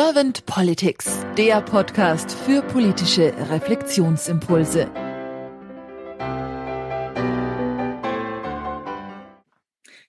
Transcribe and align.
Servant 0.00 0.46
Politics, 0.46 1.26
der 1.36 1.60
Podcast 1.60 2.30
für 2.30 2.62
politische 2.62 3.34
Reflexionsimpulse. 3.50 4.88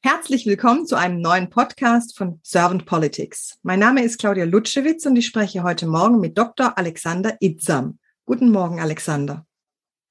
Herzlich 0.03 0.45
willkommen 0.45 0.85
zu 0.85 0.95
einem 0.95 1.21
neuen 1.21 1.49
Podcast 1.49 2.15
von 2.15 2.39
Servant 2.43 2.85
Politics. 2.85 3.57
Mein 3.63 3.79
Name 3.79 4.03
ist 4.03 4.19
Claudia 4.19 4.45
Lutschewitz 4.45 5.07
und 5.07 5.15
ich 5.15 5.25
spreche 5.25 5.63
heute 5.63 5.87
Morgen 5.87 6.19
mit 6.19 6.37
Dr. 6.37 6.77
Alexander 6.77 7.35
Itzam. 7.39 7.97
Guten 8.27 8.51
Morgen, 8.51 8.79
Alexander. 8.79 9.47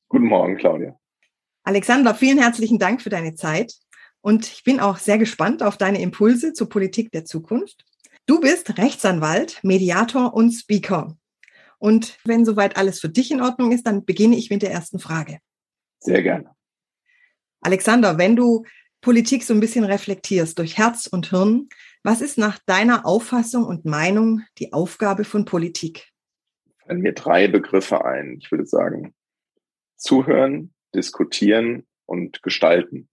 Guten 0.08 0.26
Morgen, 0.26 0.56
Claudia. 0.56 0.98
Alexander, 1.62 2.16
vielen 2.16 2.38
herzlichen 2.38 2.80
Dank 2.80 3.00
für 3.00 3.10
deine 3.10 3.36
Zeit 3.36 3.74
und 4.22 4.44
ich 4.44 4.64
bin 4.64 4.80
auch 4.80 4.96
sehr 4.96 5.18
gespannt 5.18 5.62
auf 5.62 5.76
deine 5.76 6.02
Impulse 6.02 6.52
zur 6.52 6.68
Politik 6.68 7.12
der 7.12 7.24
Zukunft. 7.24 7.84
Du 8.28 8.40
bist 8.40 8.76
Rechtsanwalt, 8.76 9.58
Mediator 9.64 10.34
und 10.34 10.52
Speaker. 10.52 11.16
Und 11.78 12.18
wenn 12.26 12.44
soweit 12.44 12.76
alles 12.76 13.00
für 13.00 13.08
dich 13.08 13.30
in 13.30 13.40
Ordnung 13.40 13.72
ist, 13.72 13.86
dann 13.86 14.04
beginne 14.04 14.36
ich 14.36 14.50
mit 14.50 14.60
der 14.60 14.70
ersten 14.70 14.98
Frage. 14.98 15.38
Sehr 16.00 16.22
gerne. 16.22 16.54
Alexander, 17.62 18.18
wenn 18.18 18.36
du 18.36 18.66
Politik 19.00 19.44
so 19.44 19.54
ein 19.54 19.60
bisschen 19.60 19.84
reflektierst 19.84 20.58
durch 20.58 20.76
Herz 20.76 21.06
und 21.06 21.30
Hirn, 21.30 21.70
was 22.02 22.20
ist 22.20 22.36
nach 22.36 22.58
deiner 22.66 23.06
Auffassung 23.06 23.64
und 23.64 23.86
Meinung 23.86 24.42
die 24.58 24.74
Aufgabe 24.74 25.24
von 25.24 25.46
Politik? 25.46 26.12
Fallen 26.84 27.00
mir 27.00 27.14
drei 27.14 27.48
Begriffe 27.48 28.04
ein. 28.04 28.36
Ich 28.42 28.50
würde 28.50 28.66
sagen, 28.66 29.14
zuhören, 29.96 30.74
diskutieren 30.94 31.86
und 32.04 32.42
gestalten. 32.42 33.08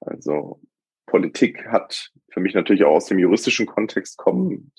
Also 0.00 0.62
Politik 1.06 1.66
hat 1.66 2.10
für 2.30 2.40
mich 2.40 2.54
natürlich 2.54 2.84
auch 2.84 2.96
aus 2.96 3.06
dem 3.06 3.18
juristischen 3.18 3.66
Kontext 3.66 4.16
kommen, 4.16 4.72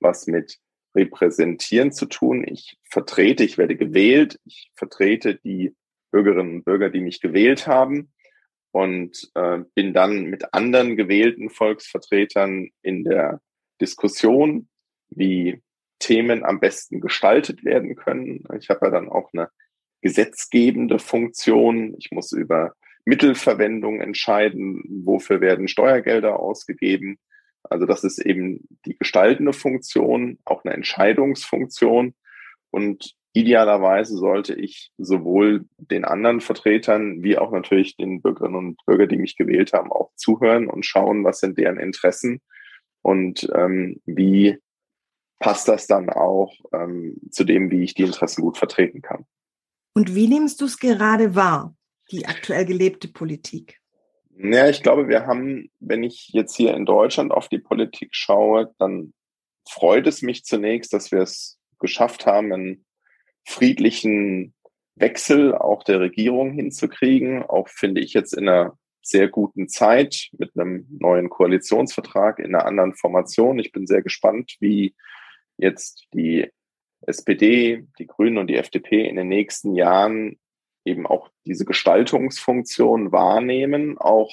was 0.00 0.26
mit 0.26 0.58
Repräsentieren 0.94 1.92
zu 1.92 2.06
tun. 2.06 2.44
Ich 2.46 2.78
vertrete, 2.84 3.44
ich 3.44 3.58
werde 3.58 3.76
gewählt, 3.76 4.38
ich 4.44 4.70
vertrete 4.74 5.36
die 5.36 5.74
Bürgerinnen 6.10 6.56
und 6.56 6.64
Bürger, 6.64 6.90
die 6.90 7.00
mich 7.00 7.20
gewählt 7.20 7.66
haben 7.66 8.12
und 8.70 9.30
äh, 9.34 9.60
bin 9.74 9.92
dann 9.92 10.24
mit 10.24 10.54
anderen 10.54 10.96
gewählten 10.96 11.50
Volksvertretern 11.50 12.70
in 12.82 13.04
der 13.04 13.40
Diskussion, 13.80 14.68
wie 15.08 15.62
Themen 15.98 16.44
am 16.44 16.60
besten 16.60 17.00
gestaltet 17.00 17.64
werden 17.64 17.96
können. 17.96 18.44
Ich 18.58 18.70
habe 18.70 18.86
ja 18.86 18.90
dann 18.90 19.08
auch 19.08 19.30
eine 19.32 19.48
gesetzgebende 20.00 20.98
Funktion. 20.98 21.94
Ich 21.98 22.10
muss 22.10 22.32
über 22.32 22.74
Mittelverwendung 23.04 24.00
entscheiden, 24.00 24.82
wofür 25.04 25.40
werden 25.40 25.68
Steuergelder 25.68 26.38
ausgegeben. 26.38 27.18
Also 27.64 27.86
das 27.86 28.04
ist 28.04 28.18
eben 28.18 28.66
die 28.86 28.96
gestaltende 28.96 29.52
Funktion, 29.52 30.38
auch 30.44 30.64
eine 30.64 30.74
Entscheidungsfunktion. 30.74 32.14
Und 32.70 33.14
idealerweise 33.32 34.16
sollte 34.16 34.54
ich 34.54 34.92
sowohl 34.98 35.64
den 35.76 36.04
anderen 36.04 36.40
Vertretern 36.40 37.22
wie 37.22 37.38
auch 37.38 37.50
natürlich 37.50 37.96
den 37.96 38.20
Bürgerinnen 38.20 38.56
und 38.56 38.86
Bürgern, 38.86 39.08
die 39.08 39.16
mich 39.16 39.36
gewählt 39.36 39.72
haben, 39.72 39.90
auch 39.90 40.10
zuhören 40.16 40.68
und 40.68 40.84
schauen, 40.84 41.24
was 41.24 41.40
sind 41.40 41.58
deren 41.58 41.78
Interessen 41.78 42.40
und 43.02 43.48
ähm, 43.54 44.00
wie 44.06 44.58
passt 45.38 45.66
das 45.66 45.86
dann 45.86 46.08
auch 46.08 46.54
ähm, 46.72 47.16
zu 47.30 47.44
dem, 47.44 47.70
wie 47.70 47.82
ich 47.82 47.94
die 47.94 48.04
Interessen 48.04 48.42
gut 48.42 48.58
vertreten 48.58 49.02
kann. 49.02 49.24
Und 49.94 50.14
wie 50.14 50.28
nimmst 50.28 50.60
du 50.60 50.66
es 50.66 50.78
gerade 50.78 51.34
wahr? 51.34 51.74
Die 52.12 52.26
aktuell 52.26 52.64
gelebte 52.64 53.08
Politik? 53.08 53.80
Ja, 54.36 54.68
ich 54.68 54.82
glaube, 54.82 55.08
wir 55.08 55.26
haben, 55.26 55.70
wenn 55.80 56.02
ich 56.02 56.28
jetzt 56.32 56.56
hier 56.56 56.74
in 56.74 56.86
Deutschland 56.86 57.32
auf 57.32 57.48
die 57.48 57.58
Politik 57.58 58.10
schaue, 58.12 58.72
dann 58.78 59.12
freut 59.68 60.06
es 60.06 60.22
mich 60.22 60.44
zunächst, 60.44 60.92
dass 60.92 61.12
wir 61.12 61.20
es 61.20 61.58
geschafft 61.78 62.26
haben, 62.26 62.52
einen 62.52 62.84
friedlichen 63.44 64.54
Wechsel 64.94 65.54
auch 65.54 65.82
der 65.82 66.00
Regierung 66.00 66.52
hinzukriegen. 66.52 67.42
Auch 67.42 67.68
finde 67.68 68.00
ich 68.00 68.14
jetzt 68.14 68.34
in 68.34 68.48
einer 68.48 68.78
sehr 69.02 69.28
guten 69.28 69.68
Zeit 69.68 70.28
mit 70.38 70.52
einem 70.56 70.86
neuen 70.90 71.28
Koalitionsvertrag 71.28 72.38
in 72.38 72.54
einer 72.54 72.66
anderen 72.66 72.94
Formation. 72.94 73.58
Ich 73.58 73.72
bin 73.72 73.86
sehr 73.86 74.02
gespannt, 74.02 74.56
wie 74.60 74.94
jetzt 75.56 76.06
die 76.14 76.48
SPD, 77.00 77.84
die 77.98 78.06
Grünen 78.06 78.38
und 78.38 78.46
die 78.46 78.56
FDP 78.56 79.08
in 79.08 79.16
den 79.16 79.28
nächsten 79.28 79.74
Jahren 79.74 80.38
eben 80.84 81.06
auch 81.06 81.30
diese 81.46 81.64
Gestaltungsfunktion 81.64 83.12
wahrnehmen, 83.12 83.98
auch 83.98 84.30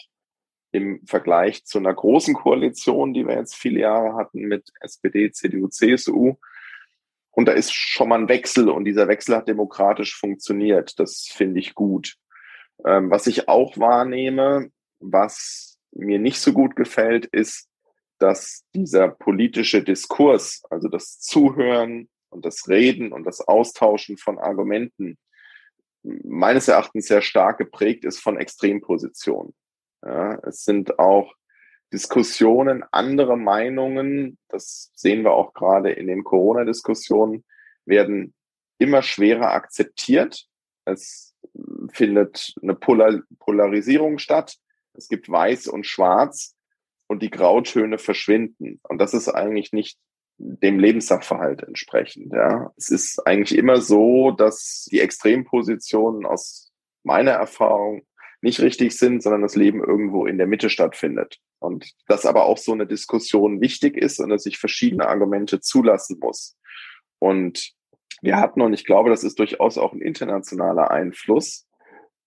im 0.72 1.06
Vergleich 1.06 1.66
zu 1.66 1.80
einer 1.80 1.94
großen 1.94 2.34
Koalition, 2.34 3.14
die 3.14 3.26
wir 3.26 3.36
jetzt 3.36 3.56
viele 3.56 3.82
Jahre 3.82 4.16
hatten 4.16 4.42
mit 4.42 4.70
SPD, 4.82 5.32
CDU, 5.32 5.68
CSU. 5.68 6.36
Und 7.32 7.48
da 7.48 7.54
ist 7.54 7.74
schon 7.74 8.10
mal 8.10 8.20
ein 8.20 8.30
Wechsel 8.30 8.70
und 8.70 8.86
dieser 8.86 9.08
Wechsel 9.08 9.36
hat 9.36 9.48
demokratisch 9.48 10.18
funktioniert. 10.18 11.00
Das 11.00 11.28
finde 11.32 11.60
ich 11.60 11.74
gut. 11.74 12.16
Ähm, 12.86 13.10
was 13.10 13.28
ich 13.28 13.48
auch 13.48 13.78
wahrnehme, 13.78 14.72
was 15.00 15.78
mir 15.92 16.20
nicht 16.20 16.40
so 16.40 16.54
gut 16.54 16.76
gefällt, 16.76 17.26
ist, 17.26 17.68
dass 18.20 18.66
dieser 18.76 19.08
politische 19.08 19.84
Diskurs, 19.84 20.64
also 20.70 20.90
das 20.90 21.20
Zuhören 21.20 22.10
und 22.30 22.46
das 22.46 22.68
Reden 22.68 23.12
und 23.12 23.24
das 23.24 23.42
Austauschen 23.42 24.18
von 24.18 24.38
Argumenten 24.38 25.18
meines 26.04 26.68
Erachtens 26.68 27.08
sehr 27.08 27.22
stark 27.22 27.58
geprägt 27.58 28.06
ist 28.06 28.20
von 28.20 28.38
Extrempositionen. 28.38 29.54
Ja, 30.04 30.36
es 30.44 30.64
sind 30.64 30.98
auch 31.00 31.34
Diskussionen, 31.92 32.84
andere 32.92 33.38
Meinungen, 33.38 34.38
das 34.48 34.92
sehen 34.94 35.24
wir 35.24 35.34
auch 35.34 35.54
gerade 35.54 35.92
in 35.92 36.08
den 36.08 36.24
Corona-Diskussionen, 36.24 37.44
werden 37.86 38.34
immer 38.78 39.02
schwerer 39.02 39.52
akzeptiert. 39.52 40.46
Es 40.86 41.36
findet 41.92 42.54
eine 42.62 42.76
Polar 42.76 43.22
Polarisierung 43.40 44.20
statt. 44.20 44.58
Es 44.94 45.08
gibt 45.08 45.30
Weiß 45.30 45.68
und 45.68 45.86
Schwarz 45.86 46.56
und 47.08 47.24
die 47.24 47.30
Grautöne 47.30 47.98
verschwinden. 47.98 48.80
Und 48.84 49.00
das 49.00 49.14
ist 49.14 49.30
eigentlich 49.30 49.74
nicht 49.74 49.98
dem 50.40 50.80
Lebenssachverhalt 50.80 51.64
entsprechend. 51.64 52.34
Ja. 52.34 52.72
Es 52.78 52.90
ist 52.90 53.26
eigentlich 53.28 53.58
immer 53.58 53.82
so, 53.82 54.32
dass 54.32 54.88
die 54.90 55.02
Extrempositionen 55.02 56.26
aus 56.26 56.72
meiner 57.04 57.32
Erfahrung 57.32 58.04
nicht 58.42 58.62
richtig 58.62 58.98
sind, 58.98 59.22
sondern 59.22 59.42
das 59.42 59.56
Leben 59.56 59.84
irgendwo 59.84 60.26
in 60.26 60.38
der 60.38 60.48
Mitte 60.48 60.70
stattfindet. 60.70 61.38
Und 61.60 61.92
dass 62.08 62.26
aber 62.26 62.46
auch 62.46 62.58
so 62.58 62.72
eine 62.72 62.88
Diskussion 62.88 63.60
wichtig 63.60 63.98
ist 63.98 64.20
und 64.20 64.30
dass 64.30 64.46
ich 64.46 64.58
verschiedene 64.58 65.08
Argumente 65.08 65.60
zulassen 65.60 66.18
muss. 66.22 66.58
Und 67.20 67.74
wir 68.22 68.38
hatten, 68.38 68.62
und 68.62 68.74
ich 68.74 68.86
glaube, 68.86 69.10
das 69.10 69.26
ist 69.26 69.40
durchaus 69.40 69.78
auch 69.78 69.92
ein 69.92 70.02
internationaler 70.02 70.90
Einfluss, 70.90 71.68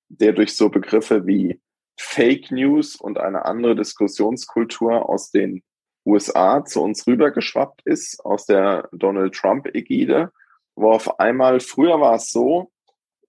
der 0.08 0.34
durch 0.34 0.54
so 0.54 0.68
Begriffe 0.68 1.26
wie 1.26 1.62
Fake 1.98 2.50
News 2.50 2.96
und 2.96 3.18
eine 3.18 3.46
andere 3.46 3.74
Diskussionskultur 3.74 5.08
aus 5.08 5.30
den 5.30 5.62
USA 6.04 6.64
zu 6.64 6.82
uns 6.82 7.06
rübergeschwappt 7.06 7.82
ist 7.84 8.24
aus 8.24 8.46
der 8.46 8.88
Donald 8.92 9.34
Trump-Ägide, 9.34 10.32
wo 10.74 10.90
auf 10.90 11.20
einmal, 11.20 11.60
früher 11.60 12.00
war 12.00 12.16
es 12.16 12.30
so, 12.30 12.70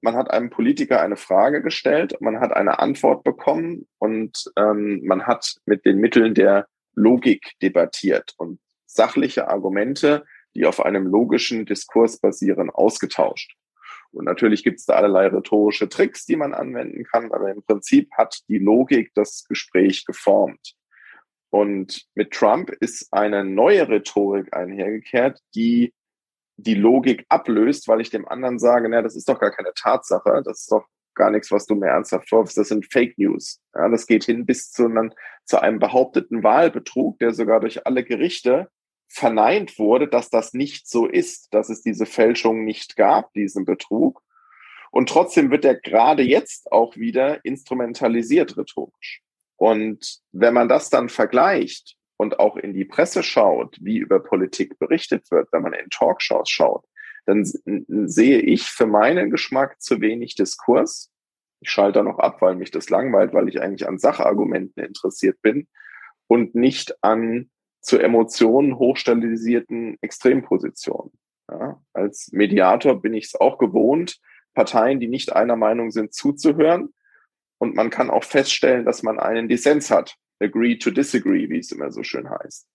man 0.02 0.16
hat 0.16 0.32
einem 0.32 0.50
Politiker 0.50 1.02
eine 1.02 1.16
Frage 1.16 1.62
gestellt, 1.62 2.18
man 2.20 2.40
hat 2.40 2.54
eine 2.54 2.80
Antwort 2.80 3.24
bekommen 3.24 3.88
und 4.00 4.52
ähm, 4.58 5.02
man 5.06 5.26
hat 5.28 5.56
mit 5.66 5.86
den 5.86 5.98
Mitteln 5.98 6.34
der 6.34 6.68
Logik 6.94 7.54
debattiert 7.62 8.34
und 8.38 8.60
sachliche 8.86 9.48
Argumente, 9.48 10.26
die 10.56 10.66
auf 10.66 10.84
einem 10.84 11.08
logischen 11.08 11.66
Diskurs 11.66 12.20
basieren, 12.20 12.70
ausgetauscht. 12.70 13.56
Und 14.12 14.26
natürlich 14.26 14.64
gibt 14.64 14.80
es 14.80 14.86
da 14.86 14.94
allerlei 14.94 15.28
rhetorische 15.28 15.90
Tricks, 15.90 16.26
die 16.26 16.36
man 16.36 16.54
anwenden 16.54 17.04
kann, 17.06 17.32
aber 17.32 17.50
im 17.52 17.64
Prinzip 17.64 18.12
hat 18.16 18.42
die 18.48 18.60
Logik 18.60 19.12
das 19.16 19.46
Gespräch 19.48 20.06
geformt. 20.06 20.76
Und 21.54 22.08
mit 22.16 22.32
Trump 22.32 22.72
ist 22.80 23.10
eine 23.12 23.46
neue 23.46 23.88
Rhetorik 23.88 24.52
einhergekehrt, 24.56 25.40
die 25.54 25.94
die 26.58 26.74
Logik 26.74 27.28
ablöst, 27.30 27.88
weil 27.88 28.02
ich 28.02 28.10
dem 28.10 28.28
anderen 28.28 28.58
sage, 28.58 28.90
naja, 28.90 29.04
das 29.04 29.16
ist 29.16 29.30
doch 29.30 29.40
gar 29.40 29.52
keine 29.52 29.72
Tatsache, 29.76 30.42
das 30.44 30.62
ist 30.62 30.72
doch 30.72 30.88
gar 31.14 31.30
nichts, 31.30 31.52
was 31.52 31.68
du 31.68 31.76
mir 31.76 31.90
ernsthaft 31.90 32.28
vorwirfst, 32.28 32.58
das 32.58 32.70
sind 32.70 32.92
Fake 32.92 33.20
News. 33.20 33.62
Ja, 33.76 33.88
das 33.88 34.08
geht 34.08 34.24
hin 34.24 34.48
bis 34.48 34.72
zu, 34.72 34.86
einem, 34.86 35.14
zu 35.46 35.62
einem 35.62 35.78
behaupteten 35.78 36.42
Wahlbetrug, 36.42 37.20
der 37.20 37.36
sogar 37.36 37.60
durch 37.60 37.86
alle 37.86 38.04
Gerichte 38.04 38.72
verneint 39.08 39.78
wurde, 39.78 40.08
dass 40.08 40.32
das 40.32 40.56
nicht 40.56 40.90
so 40.90 41.06
ist, 41.06 41.54
dass 41.54 41.70
es 41.70 41.84
diese 41.84 42.08
Fälschung 42.08 42.64
nicht 42.64 42.96
gab, 42.96 43.32
diesen 43.34 43.64
Betrug. 43.64 44.24
Und 44.90 45.08
trotzdem 45.08 45.52
wird 45.52 45.66
er 45.66 45.76
gerade 45.76 46.24
jetzt 46.24 46.72
auch 46.72 46.98
wieder 46.98 47.46
instrumentalisiert 47.46 48.58
rhetorisch. 48.58 49.22
Und 49.64 50.20
wenn 50.34 50.54
man 50.54 50.68
das 50.68 50.90
dann 50.90 51.08
vergleicht 51.08 51.96
und 52.18 52.38
auch 52.38 52.58
in 52.58 52.74
die 52.74 52.84
Presse 52.84 53.24
schaut, 53.24 53.78
wie 53.80 53.98
über 53.98 54.20
Politik 54.20 54.78
berichtet 54.78 55.32
wird, 55.32 55.54
wenn 55.54 55.62
man 55.62 55.72
in 55.72 55.90
Talkshows 55.90 56.50
schaut, 56.50 56.86
dann 57.26 57.46
sehe 57.46 58.40
ich 58.40 58.64
für 58.64 58.88
meinen 58.88 59.32
Geschmack 59.32 59.82
zu 59.82 60.02
wenig 60.02 60.36
Diskurs. 60.36 61.14
Ich 61.62 61.70
schalte 61.70 62.00
da 62.00 62.04
noch 62.04 62.20
ab, 62.20 62.42
weil 62.42 62.56
mich 62.56 62.72
das 62.72 62.90
langweilt, 62.90 63.34
weil 63.34 63.48
ich 63.48 63.62
eigentlich 63.62 63.88
an 63.88 64.00
Sachargumenten 64.00 64.84
interessiert 64.84 65.42
bin 65.42 65.70
und 66.28 66.56
nicht 66.56 67.02
an 67.02 67.50
zu 67.80 67.98
Emotionen 68.00 68.78
hochstabilisierten 68.78 69.98
Extrempositionen. 70.02 71.14
Ja, 71.50 71.82
als 71.94 72.34
Mediator 72.34 73.02
bin 73.02 73.14
ich 73.14 73.28
es 73.28 73.36
auch 73.36 73.58
gewohnt, 73.60 74.20
Parteien, 74.56 75.00
die 75.00 75.08
nicht 75.08 75.32
einer 75.32 75.56
Meinung 75.56 75.92
sind, 75.92 76.14
zuzuhören. 76.14 76.94
Und 77.64 77.76
man 77.76 77.90
kann 77.90 78.10
auch 78.10 78.26
feststellen, 78.26 78.84
dass 78.84 79.04
man 79.04 79.20
einen 79.20 79.48
Dissens 79.48 79.90
hat. 79.90 80.18
Agree 80.42 80.76
to 80.76 80.92
disagree, 80.92 81.48
wie 81.48 81.60
es 81.60 81.72
immer 81.72 81.94
so 81.94 82.04
schön 82.04 82.30
heißt. 82.30 82.68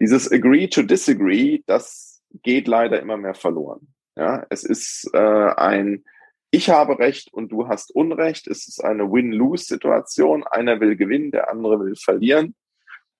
Dieses 0.00 0.32
Agree 0.32 0.66
to 0.66 0.82
disagree, 0.82 1.62
das 1.66 2.20
geht 2.42 2.66
leider 2.66 2.98
immer 2.98 3.16
mehr 3.16 3.34
verloren. 3.34 3.94
Ja, 4.16 4.44
es 4.50 4.64
ist 4.64 5.08
äh, 5.14 5.18
ein 5.18 6.02
Ich 6.50 6.70
habe 6.70 6.98
Recht 6.98 7.32
und 7.32 7.52
du 7.52 7.68
hast 7.68 7.94
Unrecht. 7.94 8.48
Es 8.48 8.66
ist 8.66 8.82
eine 8.82 9.12
Win-Lose-Situation. 9.12 10.42
Einer 10.42 10.80
will 10.80 10.96
gewinnen, 10.96 11.30
der 11.30 11.48
andere 11.48 11.78
will 11.78 11.94
verlieren. 11.94 12.56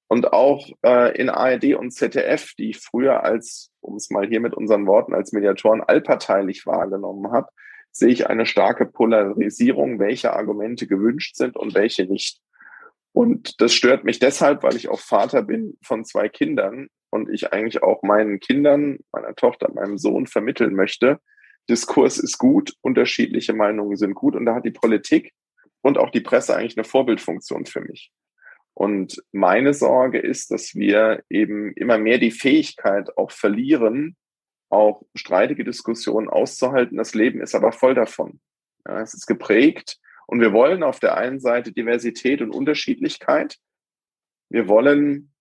Und 0.08 0.32
auch 0.32 0.68
äh, 0.84 1.16
in 1.16 1.30
ARD 1.30 1.76
und 1.76 1.92
ZDF, 1.92 2.52
die 2.58 2.70
ich 2.70 2.80
früher 2.80 3.22
als, 3.22 3.70
um 3.80 3.94
es 3.94 4.10
mal 4.10 4.26
hier 4.26 4.40
mit 4.40 4.54
unseren 4.54 4.88
Worten, 4.88 5.14
als 5.14 5.30
Mediatoren 5.30 5.82
allparteilich 5.82 6.66
wahrgenommen 6.66 7.30
habe, 7.30 7.46
sehe 7.92 8.08
ich 8.08 8.28
eine 8.28 8.46
starke 8.46 8.86
Polarisierung, 8.86 9.98
welche 9.98 10.32
Argumente 10.32 10.86
gewünscht 10.86 11.36
sind 11.36 11.56
und 11.56 11.74
welche 11.74 12.06
nicht. 12.06 12.40
Und 13.12 13.60
das 13.60 13.74
stört 13.74 14.04
mich 14.04 14.18
deshalb, 14.18 14.62
weil 14.62 14.76
ich 14.76 14.88
auch 14.88 15.00
Vater 15.00 15.42
bin 15.42 15.76
von 15.82 16.04
zwei 16.04 16.28
Kindern 16.28 16.88
und 17.10 17.28
ich 17.28 17.52
eigentlich 17.52 17.82
auch 17.82 18.02
meinen 18.02 18.40
Kindern, 18.40 18.98
meiner 19.12 19.34
Tochter, 19.34 19.70
meinem 19.72 19.98
Sohn 19.98 20.26
vermitteln 20.26 20.74
möchte, 20.74 21.20
Diskurs 21.68 22.18
ist 22.18 22.38
gut, 22.38 22.72
unterschiedliche 22.80 23.52
Meinungen 23.52 23.96
sind 23.96 24.14
gut 24.14 24.34
und 24.34 24.46
da 24.46 24.54
hat 24.54 24.64
die 24.64 24.72
Politik 24.72 25.32
und 25.82 25.98
auch 25.98 26.10
die 26.10 26.20
Presse 26.20 26.56
eigentlich 26.56 26.76
eine 26.76 26.84
Vorbildfunktion 26.84 27.66
für 27.66 27.82
mich. 27.82 28.10
Und 28.74 29.22
meine 29.32 29.74
Sorge 29.74 30.18
ist, 30.18 30.50
dass 30.50 30.74
wir 30.74 31.22
eben 31.28 31.72
immer 31.74 31.98
mehr 31.98 32.18
die 32.18 32.30
Fähigkeit 32.30 33.16
auch 33.16 33.30
verlieren, 33.30 34.16
auch 34.72 35.02
streitige 35.14 35.64
Diskussionen 35.64 36.28
auszuhalten. 36.28 36.96
Das 36.96 37.14
Leben 37.14 37.40
ist 37.40 37.54
aber 37.54 37.72
voll 37.72 37.94
davon. 37.94 38.40
Ja, 38.86 39.00
es 39.00 39.14
ist 39.14 39.26
geprägt 39.26 39.98
und 40.26 40.40
wir 40.40 40.52
wollen 40.52 40.82
auf 40.82 40.98
der 40.98 41.16
einen 41.16 41.40
Seite 41.40 41.72
Diversität 41.72 42.40
und 42.40 42.50
Unterschiedlichkeit. 42.50 43.58
Wir 44.48 44.68
wollen, 44.68 45.32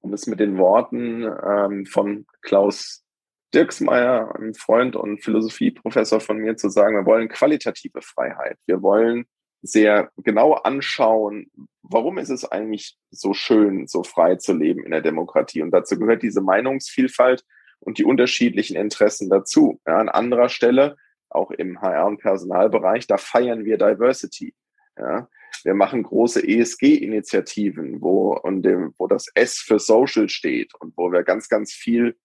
um 0.00 0.12
es 0.12 0.26
mit 0.26 0.40
den 0.40 0.56
Worten 0.56 1.24
ähm, 1.24 1.86
von 1.86 2.26
Klaus 2.42 3.04
Dirksmeier, 3.52 4.34
einem 4.34 4.54
Freund 4.54 4.96
und 4.96 5.22
Philosophieprofessor 5.22 6.20
von 6.20 6.38
mir, 6.38 6.56
zu 6.56 6.68
sagen, 6.68 6.96
wir 6.96 7.06
wollen 7.06 7.28
qualitative 7.28 8.02
Freiheit. 8.02 8.58
Wir 8.66 8.82
wollen 8.82 9.26
sehr 9.62 10.10
genau 10.18 10.54
anschauen, 10.54 11.50
warum 11.82 12.18
ist 12.18 12.30
es 12.30 12.44
eigentlich 12.44 12.98
so 13.10 13.32
schön, 13.32 13.86
so 13.86 14.02
frei 14.02 14.36
zu 14.36 14.52
leben 14.52 14.84
in 14.84 14.90
der 14.90 15.02
Demokratie. 15.02 15.62
Und 15.62 15.70
dazu 15.70 15.98
gehört 15.98 16.22
diese 16.22 16.40
Meinungsvielfalt 16.40 17.44
und 17.84 17.98
die 17.98 18.04
unterschiedlichen 18.04 18.76
Interessen 18.76 19.28
dazu. 19.30 19.80
Ja, 19.86 19.98
an 19.98 20.08
anderer 20.08 20.48
Stelle, 20.48 20.96
auch 21.28 21.50
im 21.50 21.80
HR- 21.80 22.06
und 22.06 22.20
Personalbereich, 22.20 23.06
da 23.06 23.16
feiern 23.16 23.64
wir 23.64 23.78
Diversity. 23.78 24.54
Ja, 24.98 25.28
wir 25.64 25.74
machen 25.74 26.02
große 26.02 26.46
ESG-Initiativen, 26.46 28.00
wo, 28.00 28.40
wo 28.42 29.06
das 29.06 29.26
S 29.34 29.58
für 29.58 29.78
Social 29.78 30.28
steht 30.28 30.74
und 30.80 30.96
wo 30.96 31.10
wir 31.10 31.22
ganz, 31.22 31.48
ganz 31.48 31.72
viel 31.72 32.16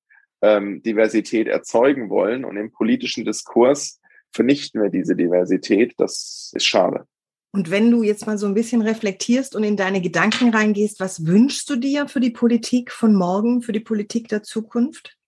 ähm, 0.41 0.81
Diversität 0.83 1.47
erzeugen 1.47 2.09
wollen. 2.09 2.45
Und 2.45 2.57
im 2.57 2.71
politischen 2.71 3.25
Diskurs 3.25 3.99
vernichten 4.31 4.81
wir 4.81 4.89
diese 4.89 5.15
Diversität. 5.15 5.93
Das 5.97 6.51
ist 6.53 6.65
schade. 6.65 7.05
Und 7.51 7.71
wenn 7.71 7.89
du 7.89 8.03
jetzt 8.03 8.27
mal 8.27 8.37
so 8.37 8.45
ein 8.45 8.53
bisschen 8.53 8.81
reflektierst 8.81 9.55
und 9.55 9.63
in 9.63 9.75
deine 9.75 10.01
Gedanken 10.01 10.53
reingehst, 10.53 10.99
was 10.99 11.25
wünschst 11.25 11.67
du 11.69 11.77
dir 11.77 12.07
für 12.07 12.19
die 12.19 12.29
Politik 12.29 12.91
von 12.91 13.15
morgen, 13.15 13.61
für 13.61 13.71
die 13.71 13.79
Politik 13.79 14.27
der 14.27 14.43
Zukunft? 14.43 15.18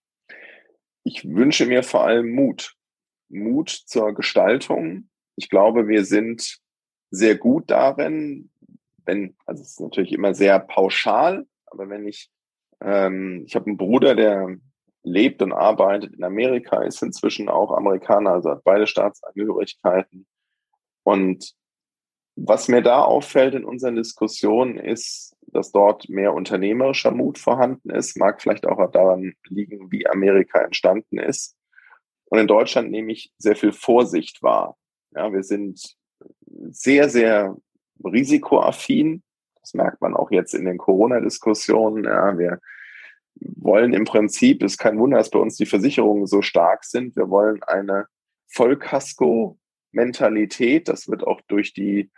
Ich 1.04 1.28
wünsche 1.28 1.66
mir 1.66 1.84
vor 1.84 2.06
allem 2.06 2.32
Mut. 2.32 2.76
Mut 3.30 3.70
zur 3.70 4.14
Gestaltung. 4.14 5.10
Ich 5.36 5.50
glaube, 5.50 5.88
wir 5.88 6.06
sind 6.06 6.60
sehr 7.10 7.36
gut 7.36 7.70
darin, 7.70 8.52
wenn, 9.06 9.36
also 9.46 9.62
es 9.62 9.72
ist 9.72 9.80
natürlich 9.80 10.14
immer 10.14 10.34
sehr 10.34 10.60
pauschal, 10.60 11.46
aber 11.66 11.90
wenn 11.90 12.08
ich, 12.08 12.30
ähm, 12.82 13.44
ich 13.46 13.56
habe 13.56 13.68
einen 13.68 13.78
Bruder, 13.78 14.16
der 14.16 14.58
lebt 15.04 15.42
und 15.42 15.52
arbeitet 15.52 16.14
in 16.14 16.24
Amerika, 16.24 16.84
ist 16.84 17.02
inzwischen 17.02 17.50
auch 17.50 17.72
Amerikaner, 17.72 18.34
also 18.34 18.52
hat 18.52 18.64
beide 18.64 18.86
Staatsangehörigkeiten. 18.86 20.28
Und 21.04 21.54
was 22.36 22.68
mir 22.68 22.82
da 22.82 23.04
auffällt 23.04 23.56
in 23.56 23.66
unseren 23.66 23.96
Diskussionen 23.96 24.78
ist, 24.78 25.36
dass 25.54 25.72
dort 25.72 26.10
mehr 26.10 26.34
unternehmerischer 26.34 27.12
Mut 27.12 27.38
vorhanden 27.38 27.90
ist, 27.90 28.18
mag 28.18 28.42
vielleicht 28.42 28.66
auch 28.66 28.92
daran 28.92 29.34
liegen, 29.48 29.92
wie 29.92 30.08
Amerika 30.08 30.62
entstanden 30.62 31.18
ist. 31.18 31.56
Und 32.26 32.40
in 32.40 32.48
Deutschland 32.48 32.92
nehme 32.92 33.12
ich 33.12 33.34
sehr 33.38 33.56
viel 33.56 33.74
Vorsicht 33.74 34.42
wahr. 34.42 34.78
Ja, 35.12 35.32
wir 35.34 35.44
sind 35.44 35.98
sehr, 36.70 37.10
sehr 37.10 37.58
risikoaffin. 38.04 39.24
Das 39.60 39.74
merkt 39.74 40.02
man 40.02 40.16
auch 40.16 40.32
jetzt 40.32 40.54
in 40.54 40.66
den 40.66 40.78
Corona-Diskussionen. 40.78 42.06
Ja, 42.06 42.38
wir 42.38 42.60
wollen 43.36 43.94
im 43.94 44.06
Prinzip, 44.06 44.64
ist 44.64 44.78
kein 44.78 44.98
Wunder, 45.00 45.18
dass 45.18 45.30
bei 45.30 45.40
uns 45.40 45.58
die 45.58 45.66
Versicherungen 45.66 46.28
so 46.28 46.42
stark 46.42 46.86
sind. 46.86 47.16
Wir 47.16 47.30
wollen 47.30 47.64
eine 47.64 48.08
Vollkasko-Mentalität. 48.48 50.88
Das 50.88 51.10
wird 51.10 51.26
auch 51.26 51.42
durch 51.48 51.74
die 51.74 52.12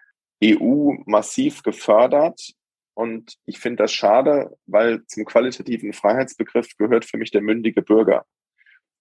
EU 0.44 0.94
massiv 1.06 1.64
gefördert. 1.64 2.54
Und 2.94 3.38
ich 3.45 3.60
finde 3.60 3.84
das 3.84 3.94
schade, 3.94 4.56
weil 4.66 5.06
zum 5.07 5.25
qualitativen 5.25 5.94
Freiheitsbegriff 5.94 6.78
gehört 6.78 7.06
für 7.06 7.18
mich 7.18 7.31
der 7.31 7.42
mündige 7.42 7.81
Bürger. 7.81 8.25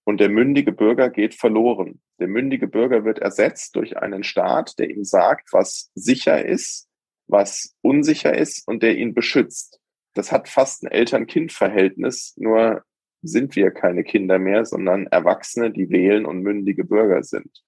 Und 0.04 0.20
der 0.20 0.28
mündige 0.28 0.72
Bürger 0.72 1.10
geht 1.10 1.34
verloren. 1.34 2.00
Der 2.18 2.26
mündige 2.26 2.66
Bürger 2.66 3.04
wird 3.04 3.18
ersetzt 3.18 3.76
durch 3.76 3.98
einen 3.98 4.24
Staat, 4.24 4.78
der 4.78 4.90
ihm 4.90 5.04
sagt, 5.04 5.52
was 5.52 5.90
sicher 5.94 6.44
ist, 6.44 6.88
was 7.26 7.76
unsicher 7.82 8.36
ist 8.36 8.66
und 8.66 8.82
der 8.82 8.96
ihn 8.96 9.14
beschützt. 9.14 9.80
Das 10.14 10.32
hat 10.32 10.48
fast 10.48 10.82
ein 10.82 10.90
Eltern-Kind-Verhältnis, 10.90 12.34
nur 12.36 12.82
sind 13.22 13.54
wir 13.54 13.70
keine 13.70 14.02
Kinder 14.02 14.38
mehr, 14.38 14.64
sondern 14.64 15.06
Erwachsene, 15.06 15.70
die 15.70 15.90
wählen 15.90 16.26
und 16.26 16.42
mündige 16.42 16.84
Bürger 16.84 17.22
sind. 17.22 17.62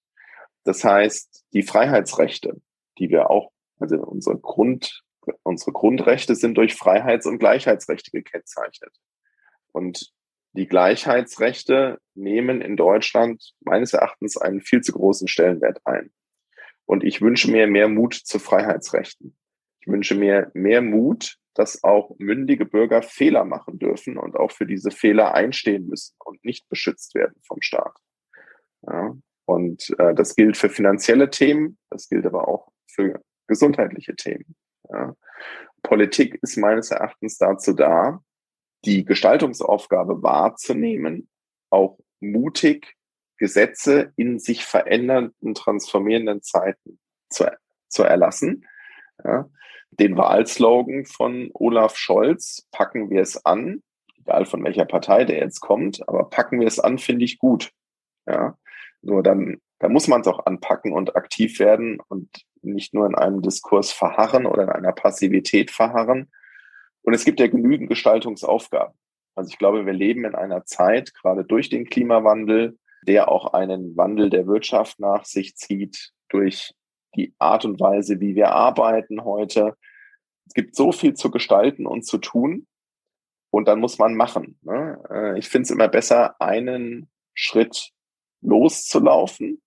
Das 0.64 0.82
heißt, 0.82 1.44
die 1.52 1.62
Freiheitsrechte, 1.62 2.60
die 2.98 3.10
wir 3.10 3.30
auch 3.30 3.52
also 3.78 3.96
unsere 3.98 4.38
Grund, 4.38 5.02
unsere 5.42 5.72
Grundrechte 5.72 6.34
sind 6.34 6.56
durch 6.56 6.74
Freiheits- 6.74 7.26
und 7.26 7.38
Gleichheitsrechte 7.38 8.10
gekennzeichnet. 8.10 8.94
Und 9.72 10.12
die 10.52 10.68
Gleichheitsrechte 10.68 11.98
nehmen 12.14 12.60
in 12.60 12.76
Deutschland 12.76 13.54
meines 13.60 13.92
Erachtens 13.92 14.36
einen 14.36 14.60
viel 14.60 14.82
zu 14.82 14.92
großen 14.92 15.26
Stellenwert 15.26 15.80
ein. 15.84 16.12
Und 16.86 17.02
ich 17.02 17.20
wünsche 17.20 17.50
mir 17.50 17.66
mehr 17.66 17.88
Mut 17.88 18.14
zu 18.14 18.38
Freiheitsrechten. 18.38 19.36
Ich 19.80 19.88
wünsche 19.88 20.14
mir 20.14 20.50
mehr 20.54 20.80
Mut, 20.80 21.38
dass 21.54 21.82
auch 21.82 22.14
mündige 22.18 22.66
Bürger 22.66 23.02
Fehler 23.02 23.44
machen 23.44 23.78
dürfen 23.78 24.16
und 24.16 24.36
auch 24.36 24.52
für 24.52 24.66
diese 24.66 24.90
Fehler 24.90 25.34
einstehen 25.34 25.88
müssen 25.88 26.14
und 26.24 26.44
nicht 26.44 26.68
beschützt 26.68 27.14
werden 27.14 27.40
vom 27.46 27.60
Staat. 27.60 27.96
Ja, 28.82 29.16
und 29.46 29.94
äh, 29.98 30.14
das 30.14 30.36
gilt 30.36 30.56
für 30.56 30.68
finanzielle 30.68 31.30
Themen, 31.30 31.78
das 31.90 32.08
gilt 32.08 32.26
aber 32.26 32.48
auch 32.48 32.72
für 32.86 33.22
gesundheitliche 33.46 34.16
Themen. 34.16 34.56
Ja. 34.90 35.14
Politik 35.82 36.38
ist 36.42 36.56
meines 36.56 36.90
Erachtens 36.90 37.38
dazu 37.38 37.72
da, 37.72 38.22
die 38.84 39.04
Gestaltungsaufgabe 39.04 40.22
wahrzunehmen, 40.22 41.28
auch 41.70 41.98
mutig 42.20 42.96
Gesetze 43.38 44.12
in 44.16 44.38
sich 44.38 44.64
verändernden, 44.64 45.54
transformierenden 45.54 46.42
Zeiten 46.42 46.98
zu, 47.28 47.50
zu 47.88 48.02
erlassen. 48.04 48.66
Ja. 49.22 49.48
Den 49.90 50.16
Wahlslogan 50.16 51.04
von 51.04 51.50
Olaf 51.54 51.96
Scholz, 51.96 52.66
packen 52.72 53.10
wir 53.10 53.22
es 53.22 53.44
an, 53.44 53.82
egal 54.16 54.46
von 54.46 54.64
welcher 54.64 54.86
Partei 54.86 55.24
der 55.24 55.38
jetzt 55.38 55.60
kommt, 55.60 56.06
aber 56.08 56.30
packen 56.30 56.60
wir 56.60 56.66
es 56.66 56.80
an, 56.80 56.98
finde 56.98 57.24
ich 57.24 57.38
gut. 57.38 57.70
Ja. 58.26 58.56
Nur 59.02 59.22
dann, 59.22 59.60
dann 59.78 59.92
muss 59.92 60.08
man 60.08 60.22
es 60.22 60.26
auch 60.26 60.46
anpacken 60.46 60.92
und 60.92 61.14
aktiv 61.16 61.58
werden 61.58 62.00
und 62.08 62.28
nicht 62.72 62.94
nur 62.94 63.06
in 63.06 63.14
einem 63.14 63.42
Diskurs 63.42 63.92
verharren 63.92 64.46
oder 64.46 64.64
in 64.64 64.70
einer 64.70 64.92
Passivität 64.92 65.70
verharren. 65.70 66.30
Und 67.02 67.14
es 67.14 67.24
gibt 67.24 67.40
ja 67.40 67.46
genügend 67.46 67.88
Gestaltungsaufgaben. 67.88 68.94
Also 69.34 69.50
ich 69.50 69.58
glaube, 69.58 69.84
wir 69.84 69.92
leben 69.92 70.24
in 70.24 70.34
einer 70.34 70.64
Zeit, 70.64 71.12
gerade 71.14 71.44
durch 71.44 71.68
den 71.68 71.86
Klimawandel, 71.86 72.78
der 73.02 73.28
auch 73.28 73.52
einen 73.52 73.96
Wandel 73.96 74.30
der 74.30 74.46
Wirtschaft 74.46 75.00
nach 75.00 75.24
sich 75.24 75.56
zieht, 75.56 76.12
durch 76.28 76.72
die 77.16 77.34
Art 77.38 77.64
und 77.64 77.80
Weise, 77.80 78.20
wie 78.20 78.34
wir 78.34 78.52
arbeiten 78.52 79.24
heute. 79.24 79.76
Es 80.46 80.54
gibt 80.54 80.74
so 80.74 80.92
viel 80.92 81.14
zu 81.14 81.30
gestalten 81.30 81.86
und 81.86 82.06
zu 82.06 82.18
tun. 82.18 82.66
Und 83.50 83.68
dann 83.68 83.80
muss 83.80 83.98
man 83.98 84.16
machen. 84.16 84.58
Ne? 84.62 85.00
Äh, 85.10 85.38
ich 85.38 85.48
finde 85.48 85.64
es 85.64 85.70
immer 85.70 85.88
besser, 85.88 86.40
einen 86.40 87.08
Schritt 87.34 87.90
loszulaufen, 88.40 89.62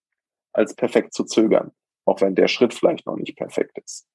als 0.51 0.75
perfekt 0.75 1.13
zu 1.13 1.23
zögern 1.23 1.71
auch 2.07 2.21
wenn 2.21 2.35
der 2.35 2.47
Schritt 2.47 2.73
vielleicht 2.73 3.05
noch 3.05 3.17
nicht 3.17 3.35
perfekt 3.35 3.77
ist. 3.83 4.07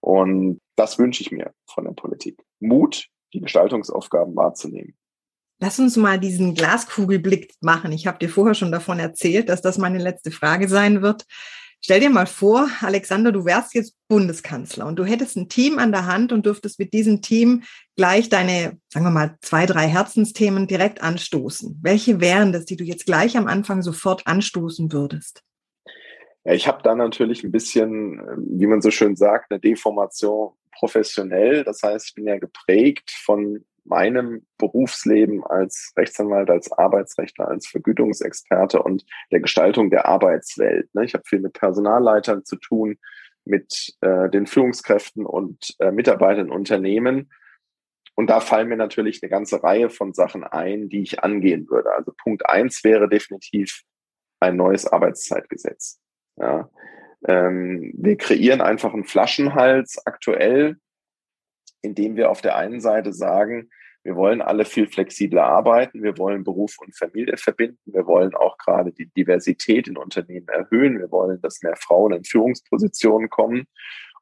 Und 0.00 0.60
das 0.76 0.98
wünsche 0.98 1.22
ich 1.22 1.30
mir 1.30 1.52
von 1.66 1.84
der 1.84 1.92
Politik. 1.92 2.42
Mut 2.60 3.08
die 3.32 3.40
Gestaltungsaufgaben 3.40 4.34
wahrzunehmen. 4.36 4.94
Lass 5.60 5.78
uns 5.78 5.96
mal 5.96 6.18
diesen 6.18 6.54
Glaskugelblick 6.54 7.52
machen. 7.60 7.92
Ich 7.92 8.06
habe 8.06 8.18
dir 8.18 8.28
vorher 8.28 8.54
schon 8.54 8.72
davon 8.72 8.98
erzählt, 8.98 9.48
dass 9.48 9.60
das 9.60 9.76
meine 9.76 9.98
letzte 9.98 10.30
Frage 10.30 10.68
sein 10.68 11.02
wird. 11.02 11.24
Stell 11.80 12.00
dir 12.00 12.10
mal 12.10 12.26
vor, 12.26 12.68
Alexander, 12.80 13.30
du 13.30 13.44
wärst 13.44 13.74
jetzt 13.74 13.94
Bundeskanzler 14.08 14.86
und 14.86 14.96
du 14.96 15.04
hättest 15.04 15.36
ein 15.36 15.48
Team 15.48 15.78
an 15.78 15.92
der 15.92 16.06
Hand 16.06 16.32
und 16.32 16.46
dürftest 16.46 16.78
mit 16.78 16.92
diesem 16.92 17.22
Team 17.22 17.62
gleich 17.96 18.28
deine, 18.28 18.78
sagen 18.92 19.06
wir 19.06 19.10
mal, 19.10 19.36
zwei, 19.42 19.66
drei 19.66 19.86
Herzensthemen 19.86 20.66
direkt 20.66 21.02
anstoßen. 21.02 21.78
Welche 21.82 22.20
wären 22.20 22.52
das, 22.52 22.64
die 22.64 22.76
du 22.76 22.84
jetzt 22.84 23.06
gleich 23.06 23.36
am 23.36 23.46
Anfang 23.46 23.82
sofort 23.82 24.26
anstoßen 24.26 24.92
würdest? 24.92 25.42
Ja, 26.44 26.52
ich 26.52 26.68
habe 26.68 26.82
da 26.82 26.94
natürlich 26.94 27.44
ein 27.44 27.52
bisschen, 27.52 28.20
wie 28.58 28.66
man 28.66 28.80
so 28.80 28.90
schön 28.90 29.16
sagt, 29.16 29.50
eine 29.50 29.60
Deformation 29.60 30.52
professionell. 30.78 31.64
Das 31.64 31.82
heißt, 31.82 32.08
ich 32.08 32.14
bin 32.14 32.26
ja 32.26 32.38
geprägt 32.38 33.10
von 33.10 33.64
meinem 33.84 34.46
Berufsleben 34.58 35.44
als 35.44 35.92
Rechtsanwalt, 35.96 36.50
als 36.50 36.70
Arbeitsrechtler, 36.72 37.48
als 37.48 37.66
Vergütungsexperte 37.66 38.82
und 38.82 39.04
der 39.32 39.40
Gestaltung 39.40 39.90
der 39.90 40.06
Arbeitswelt. 40.06 40.94
Ne? 40.94 41.04
Ich 41.04 41.14
habe 41.14 41.24
viel 41.26 41.40
mit 41.40 41.54
Personalleitern 41.54 42.44
zu 42.44 42.56
tun, 42.56 42.98
mit 43.44 43.94
äh, 44.02 44.28
den 44.28 44.46
Führungskräften 44.46 45.24
und 45.24 45.74
äh, 45.78 45.90
Mitarbeitern 45.90 46.46
in 46.46 46.52
Unternehmen. 46.52 47.30
Und 48.14 48.30
da 48.30 48.40
fallen 48.40 48.68
mir 48.68 48.76
natürlich 48.76 49.22
eine 49.22 49.30
ganze 49.30 49.62
Reihe 49.62 49.90
von 49.90 50.12
Sachen 50.12 50.44
ein, 50.44 50.88
die 50.88 51.02
ich 51.02 51.22
angehen 51.22 51.68
würde. 51.70 51.92
Also 51.92 52.12
Punkt 52.12 52.46
eins 52.46 52.84
wäre 52.84 53.08
definitiv 53.08 53.82
ein 54.40 54.56
neues 54.56 54.86
Arbeitszeitgesetz. 54.86 56.00
Ja. 56.38 56.70
Ähm, 57.26 57.92
wir 57.96 58.16
kreieren 58.16 58.60
einfach 58.60 58.94
einen 58.94 59.04
Flaschenhals 59.04 60.04
aktuell, 60.06 60.76
indem 61.82 62.16
wir 62.16 62.30
auf 62.30 62.40
der 62.40 62.56
einen 62.56 62.80
Seite 62.80 63.12
sagen, 63.12 63.70
wir 64.04 64.16
wollen 64.16 64.40
alle 64.40 64.64
viel 64.64 64.86
flexibler 64.86 65.44
arbeiten. 65.44 66.02
Wir 66.02 66.16
wollen 66.16 66.44
Beruf 66.44 66.76
und 66.78 66.96
Familie 66.96 67.36
verbinden. 67.36 67.78
Wir 67.84 68.06
wollen 68.06 68.34
auch 68.34 68.56
gerade 68.56 68.92
die 68.92 69.06
Diversität 69.06 69.88
in 69.88 69.98
Unternehmen 69.98 70.48
erhöhen. 70.48 70.98
Wir 70.98 71.10
wollen, 71.10 71.40
dass 71.42 71.62
mehr 71.62 71.76
Frauen 71.76 72.14
in 72.14 72.24
Führungspositionen 72.24 73.28
kommen. 73.28 73.66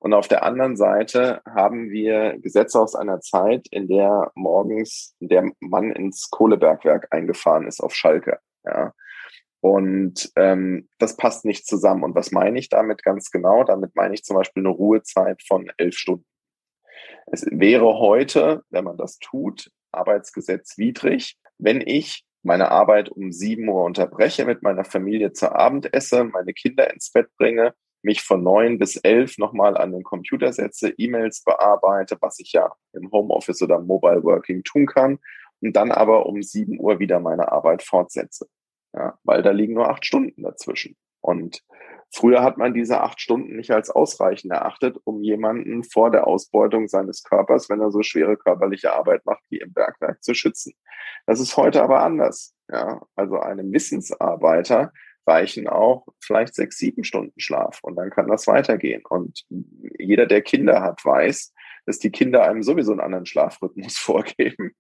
Und 0.01 0.13
auf 0.13 0.29
der 0.29 0.43
anderen 0.43 0.77
Seite 0.77 1.41
haben 1.47 1.91
wir 1.91 2.39
Gesetze 2.39 2.81
aus 2.81 2.95
einer 2.95 3.21
Zeit, 3.21 3.69
in 3.71 3.87
der 3.87 4.33
morgens 4.35 5.15
der 5.21 5.51
Mann 5.61 5.93
ins 5.93 6.31
Kohlebergwerk 6.31 7.09
eingefahren 7.11 7.67
ist 7.67 7.81
auf 7.81 7.95
Schalke. 7.95 8.39
Ja. 8.65 8.93
Und 9.67 10.31
ähm, 10.37 10.89
das 11.01 11.17
passt 11.17 11.45
nicht 11.45 11.67
zusammen. 11.67 12.05
Und 12.05 12.15
was 12.15 12.31
meine 12.31 12.57
ich 12.57 12.69
damit 12.69 13.03
ganz 13.03 13.33
genau? 13.33 13.65
Damit 13.65 13.97
meine 13.97 14.15
ich 14.15 14.23
zum 14.23 14.37
Beispiel 14.37 14.63
eine 14.63 14.69
Ruhezeit 14.69 15.43
von 15.43 15.73
elf 15.77 15.97
Stunden. 15.97 16.25
Es 17.33 17.45
wäre 17.51 17.99
heute, 17.99 18.63
wenn 18.71 18.85
man 18.85 18.97
das 18.97 19.19
tut, 19.19 19.73
arbeitsgesetzwidrig, 19.91 21.37
wenn 21.59 21.81
ich 21.81 22.25
meine 22.45 22.71
Arbeit 22.71 23.09
um 23.09 23.33
sieben 23.33 23.69
Uhr 23.69 23.83
unterbreche, 23.83 24.45
mit 24.45 24.63
meiner 24.63 24.85
Familie 24.85 25.33
zur 25.33 25.57
Abendesse, 25.57 26.23
meine 26.23 26.53
Kinder 26.53 26.95
ins 26.95 27.11
Bett 27.11 27.27
bringe, 27.37 27.75
mich 28.03 28.23
von 28.23 28.45
neun 28.45 28.79
bis 28.79 28.95
elf 28.95 29.37
nochmal 29.37 29.77
an 29.77 29.91
den 29.91 30.05
Computer 30.05 30.53
setze, 30.53 30.91
E-Mails 30.97 31.43
bearbeite, 31.43 32.17
was 32.21 32.39
ich 32.39 32.53
ja 32.53 32.73
im 32.93 33.11
Homeoffice 33.11 33.63
oder 33.63 33.81
Mobile 33.81 34.23
Working 34.23 34.63
tun 34.63 34.87
kann, 34.87 35.19
und 35.61 35.75
dann 35.75 35.91
aber 35.91 36.27
um 36.27 36.41
sieben 36.41 36.79
Uhr 36.79 37.01
wieder 37.01 37.19
meine 37.19 37.51
Arbeit 37.51 37.83
fortsetze. 37.83 38.47
Ja, 38.97 39.19
weil 39.25 39.43
da 39.43 39.51
liegen 39.51 39.75
nur 39.75 39.91
acht 39.91 40.07
Stunden 40.07 40.43
dazwischen. 40.43 40.97
Und 41.21 41.63
Früher 42.13 42.43
hat 42.43 42.57
man 42.57 42.73
diese 42.73 43.01
acht 43.01 43.21
Stunden 43.21 43.57
nicht 43.57 43.71
als 43.73 43.91
ausreichend 43.91 44.53
erachtet, 44.53 44.97
um 45.05 45.23
jemanden 45.23 45.85
vor 45.85 46.11
der 46.11 46.27
Ausbeutung 46.27 46.89
seines 46.89 47.23
Körpers, 47.23 47.69
wenn 47.69 47.81
er 47.81 47.91
so 47.91 48.03
schwere 48.03 48.37
körperliche 48.37 48.95
Arbeit 48.95 49.27
macht 49.27 49.43
wie 49.51 49.59
im 49.59 49.73
Bergwerk, 49.73 50.23
zu 50.23 50.33
schützen. 50.33 50.75
Das 51.27 51.41
ist 51.41 51.57
heute 51.57 51.83
aber 51.83 52.03
anders. 52.03 52.55
Ja, 52.71 53.03
also 53.17 53.39
einem 53.41 53.73
Wissensarbeiter 53.73 54.93
reichen 55.27 55.69
auch 55.69 56.07
vielleicht 56.21 56.55
sechs, 56.55 56.79
sieben 56.79 57.05
Stunden 57.05 57.39
Schlaf 57.39 57.81
und 57.83 57.97
dann 57.97 58.11
kann 58.11 58.29
das 58.29 58.47
weitergehen. 58.47 59.03
Und 59.09 59.45
jeder, 59.99 60.27
der 60.27 60.43
Kinder 60.43 60.81
hat, 60.81 61.05
weiß, 61.05 61.53
dass 61.87 61.99
die 61.99 62.11
Kinder 62.11 62.45
einem 62.45 62.63
sowieso 62.63 62.93
einen 62.93 63.01
anderen 63.01 63.27
Schlafrhythmus 63.27 63.97
vorgeben 63.97 64.73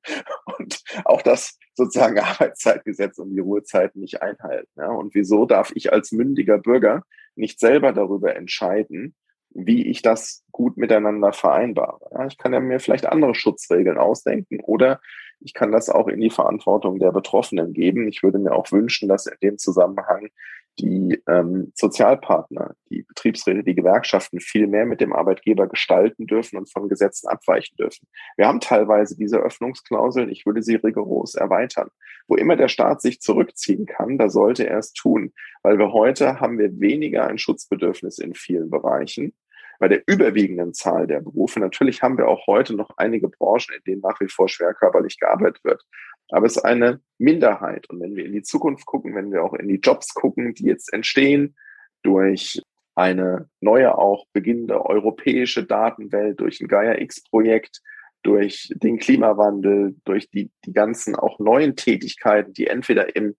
und 0.58 0.82
auch 1.04 1.22
das 1.22 1.58
sozusagen 1.74 2.18
Arbeitszeitgesetz 2.20 3.18
und 3.18 3.30
die 3.30 3.40
Ruhezeiten 3.40 4.00
nicht 4.00 4.22
einhalten. 4.22 4.70
Ja? 4.76 4.88
Und 4.88 5.14
wieso 5.14 5.46
darf 5.46 5.72
ich 5.74 5.92
als 5.92 6.12
mündiger 6.12 6.58
Bürger 6.58 7.02
nicht 7.36 7.60
selber 7.60 7.92
darüber 7.92 8.34
entscheiden, 8.36 9.14
wie 9.50 9.86
ich 9.86 10.02
das 10.02 10.44
gut 10.52 10.76
miteinander 10.76 11.32
vereinbare. 11.32 12.10
Ja, 12.12 12.26
ich 12.26 12.36
kann 12.36 12.52
ja 12.52 12.60
mir 12.60 12.78
vielleicht 12.78 13.06
andere 13.06 13.34
Schutzregeln 13.34 13.96
ausdenken 13.96 14.60
oder 14.60 15.00
ich 15.40 15.54
kann 15.54 15.72
das 15.72 15.88
auch 15.88 16.08
in 16.08 16.20
die 16.20 16.30
Verantwortung 16.30 16.98
der 16.98 17.12
Betroffenen 17.12 17.72
geben. 17.72 18.08
Ich 18.08 18.22
würde 18.22 18.38
mir 18.38 18.52
auch 18.52 18.70
wünschen, 18.72 19.08
dass 19.08 19.26
in 19.26 19.36
dem 19.42 19.58
Zusammenhang 19.58 20.28
die 20.78 21.22
ähm, 21.26 21.72
Sozialpartner, 21.74 22.74
die 22.90 23.02
Betriebsräte, 23.02 23.64
die 23.64 23.74
Gewerkschaften 23.74 24.40
viel 24.40 24.66
mehr 24.66 24.86
mit 24.86 25.00
dem 25.00 25.12
Arbeitgeber 25.12 25.66
gestalten 25.66 26.26
dürfen 26.26 26.58
und 26.58 26.70
von 26.70 26.88
Gesetzen 26.88 27.28
abweichen 27.28 27.76
dürfen. 27.76 28.06
Wir 28.36 28.46
haben 28.46 28.60
teilweise 28.60 29.16
diese 29.16 29.38
Öffnungsklauseln, 29.38 30.30
ich 30.30 30.44
würde 30.46 30.62
sie 30.62 30.76
rigoros 30.76 31.34
erweitern. 31.34 31.88
Wo 32.28 32.36
immer 32.36 32.56
der 32.56 32.68
Staat 32.68 33.00
sich 33.02 33.20
zurückziehen 33.20 33.86
kann, 33.86 34.18
da 34.18 34.28
sollte 34.28 34.66
er 34.66 34.78
es 34.78 34.92
tun, 34.92 35.32
weil 35.62 35.78
wir 35.78 35.92
heute 35.92 36.40
haben 36.40 36.58
wir 36.58 36.78
weniger 36.78 37.26
ein 37.26 37.38
Schutzbedürfnis 37.38 38.18
in 38.18 38.34
vielen 38.34 38.70
Bereichen 38.70 39.32
bei 39.78 39.88
der 39.88 40.02
überwiegenden 40.06 40.74
Zahl 40.74 41.06
der 41.06 41.20
Berufe. 41.20 41.60
Natürlich 41.60 42.02
haben 42.02 42.18
wir 42.18 42.28
auch 42.28 42.46
heute 42.46 42.74
noch 42.74 42.90
einige 42.96 43.28
Branchen, 43.28 43.74
in 43.76 43.82
denen 43.86 44.00
nach 44.00 44.18
wie 44.20 44.28
vor 44.28 44.48
schwer 44.48 44.74
körperlich 44.74 45.18
gearbeitet 45.18 45.62
wird. 45.64 45.82
Aber 46.30 46.46
es 46.46 46.56
ist 46.56 46.64
eine 46.64 47.00
Minderheit. 47.18 47.88
Und 47.88 48.00
wenn 48.00 48.16
wir 48.16 48.24
in 48.24 48.32
die 48.32 48.42
Zukunft 48.42 48.86
gucken, 48.86 49.14
wenn 49.14 49.32
wir 49.32 49.44
auch 49.44 49.54
in 49.54 49.68
die 49.68 49.80
Jobs 49.80 50.12
gucken, 50.14 50.54
die 50.54 50.64
jetzt 50.64 50.92
entstehen 50.92 51.56
durch 52.02 52.60
eine 52.94 53.48
neue 53.60 53.96
auch 53.96 54.26
beginnende 54.32 54.84
europäische 54.84 55.64
Datenwelt, 55.64 56.40
durch 56.40 56.60
ein 56.60 56.68
Gaia-X-Projekt, 56.68 57.82
durch 58.22 58.72
den 58.74 58.98
Klimawandel, 58.98 59.96
durch 60.04 60.30
die, 60.30 60.50
die 60.64 60.72
ganzen 60.72 61.14
auch 61.14 61.38
neuen 61.38 61.76
Tätigkeiten, 61.76 62.52
die 62.52 62.66
entweder 62.66 63.14
im 63.14 63.36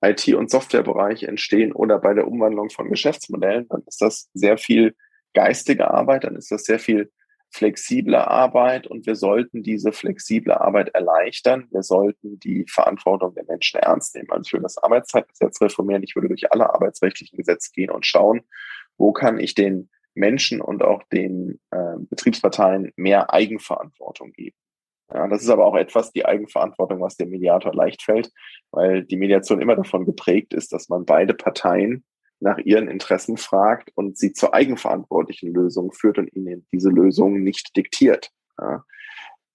IT- 0.00 0.34
und 0.34 0.50
Softwarebereich 0.50 1.24
entstehen 1.24 1.72
oder 1.72 1.98
bei 1.98 2.14
der 2.14 2.26
Umwandlung 2.26 2.70
von 2.70 2.88
Geschäftsmodellen, 2.88 3.66
dann 3.68 3.82
ist 3.86 4.00
das 4.00 4.30
sehr 4.32 4.56
viel 4.56 4.94
geistige 5.34 5.90
Arbeit, 5.90 6.24
dann 6.24 6.36
ist 6.36 6.50
das 6.50 6.64
sehr 6.64 6.78
viel 6.78 7.10
flexible 7.50 8.14
Arbeit 8.14 8.86
und 8.86 9.06
wir 9.06 9.16
sollten 9.16 9.62
diese 9.62 9.92
flexible 9.92 10.52
Arbeit 10.52 10.90
erleichtern. 10.90 11.66
Wir 11.70 11.82
sollten 11.82 12.38
die 12.38 12.64
Verantwortung 12.68 13.34
der 13.34 13.44
Menschen 13.44 13.80
ernst 13.80 14.14
nehmen. 14.14 14.30
Also 14.30 14.42
ich 14.46 14.52
würde 14.52 14.62
das 14.62 14.78
Arbeitszeitgesetz 14.78 15.60
reformieren. 15.60 16.02
Ich 16.02 16.14
würde 16.14 16.28
durch 16.28 16.52
alle 16.52 16.72
arbeitsrechtlichen 16.72 17.36
Gesetze 17.36 17.70
gehen 17.72 17.90
und 17.90 18.06
schauen, 18.06 18.42
wo 18.96 19.12
kann 19.12 19.38
ich 19.38 19.54
den 19.54 19.90
Menschen 20.14 20.60
und 20.60 20.82
auch 20.82 21.02
den 21.12 21.60
äh, 21.70 21.96
Betriebsparteien 21.98 22.92
mehr 22.96 23.32
Eigenverantwortung 23.32 24.32
geben. 24.32 24.56
Ja, 25.12 25.26
das 25.26 25.42
ist 25.42 25.50
aber 25.50 25.66
auch 25.66 25.76
etwas, 25.76 26.12
die 26.12 26.24
Eigenverantwortung, 26.24 27.00
was 27.00 27.16
dem 27.16 27.30
Mediator 27.30 27.74
leicht 27.74 28.02
fällt, 28.02 28.30
weil 28.70 29.04
die 29.04 29.16
Mediation 29.16 29.60
immer 29.60 29.74
davon 29.74 30.04
geprägt 30.04 30.54
ist, 30.54 30.72
dass 30.72 30.88
man 30.88 31.04
beide 31.04 31.34
Parteien 31.34 32.04
nach 32.40 32.58
ihren 32.58 32.88
Interessen 32.88 33.36
fragt 33.36 33.90
und 33.94 34.18
sie 34.18 34.32
zur 34.32 34.54
eigenverantwortlichen 34.54 35.52
Lösung 35.52 35.92
führt 35.92 36.18
und 36.18 36.34
ihnen 36.34 36.66
diese 36.72 36.88
Lösung 36.88 37.42
nicht 37.42 37.76
diktiert. 37.76 38.30
Ja. 38.58 38.84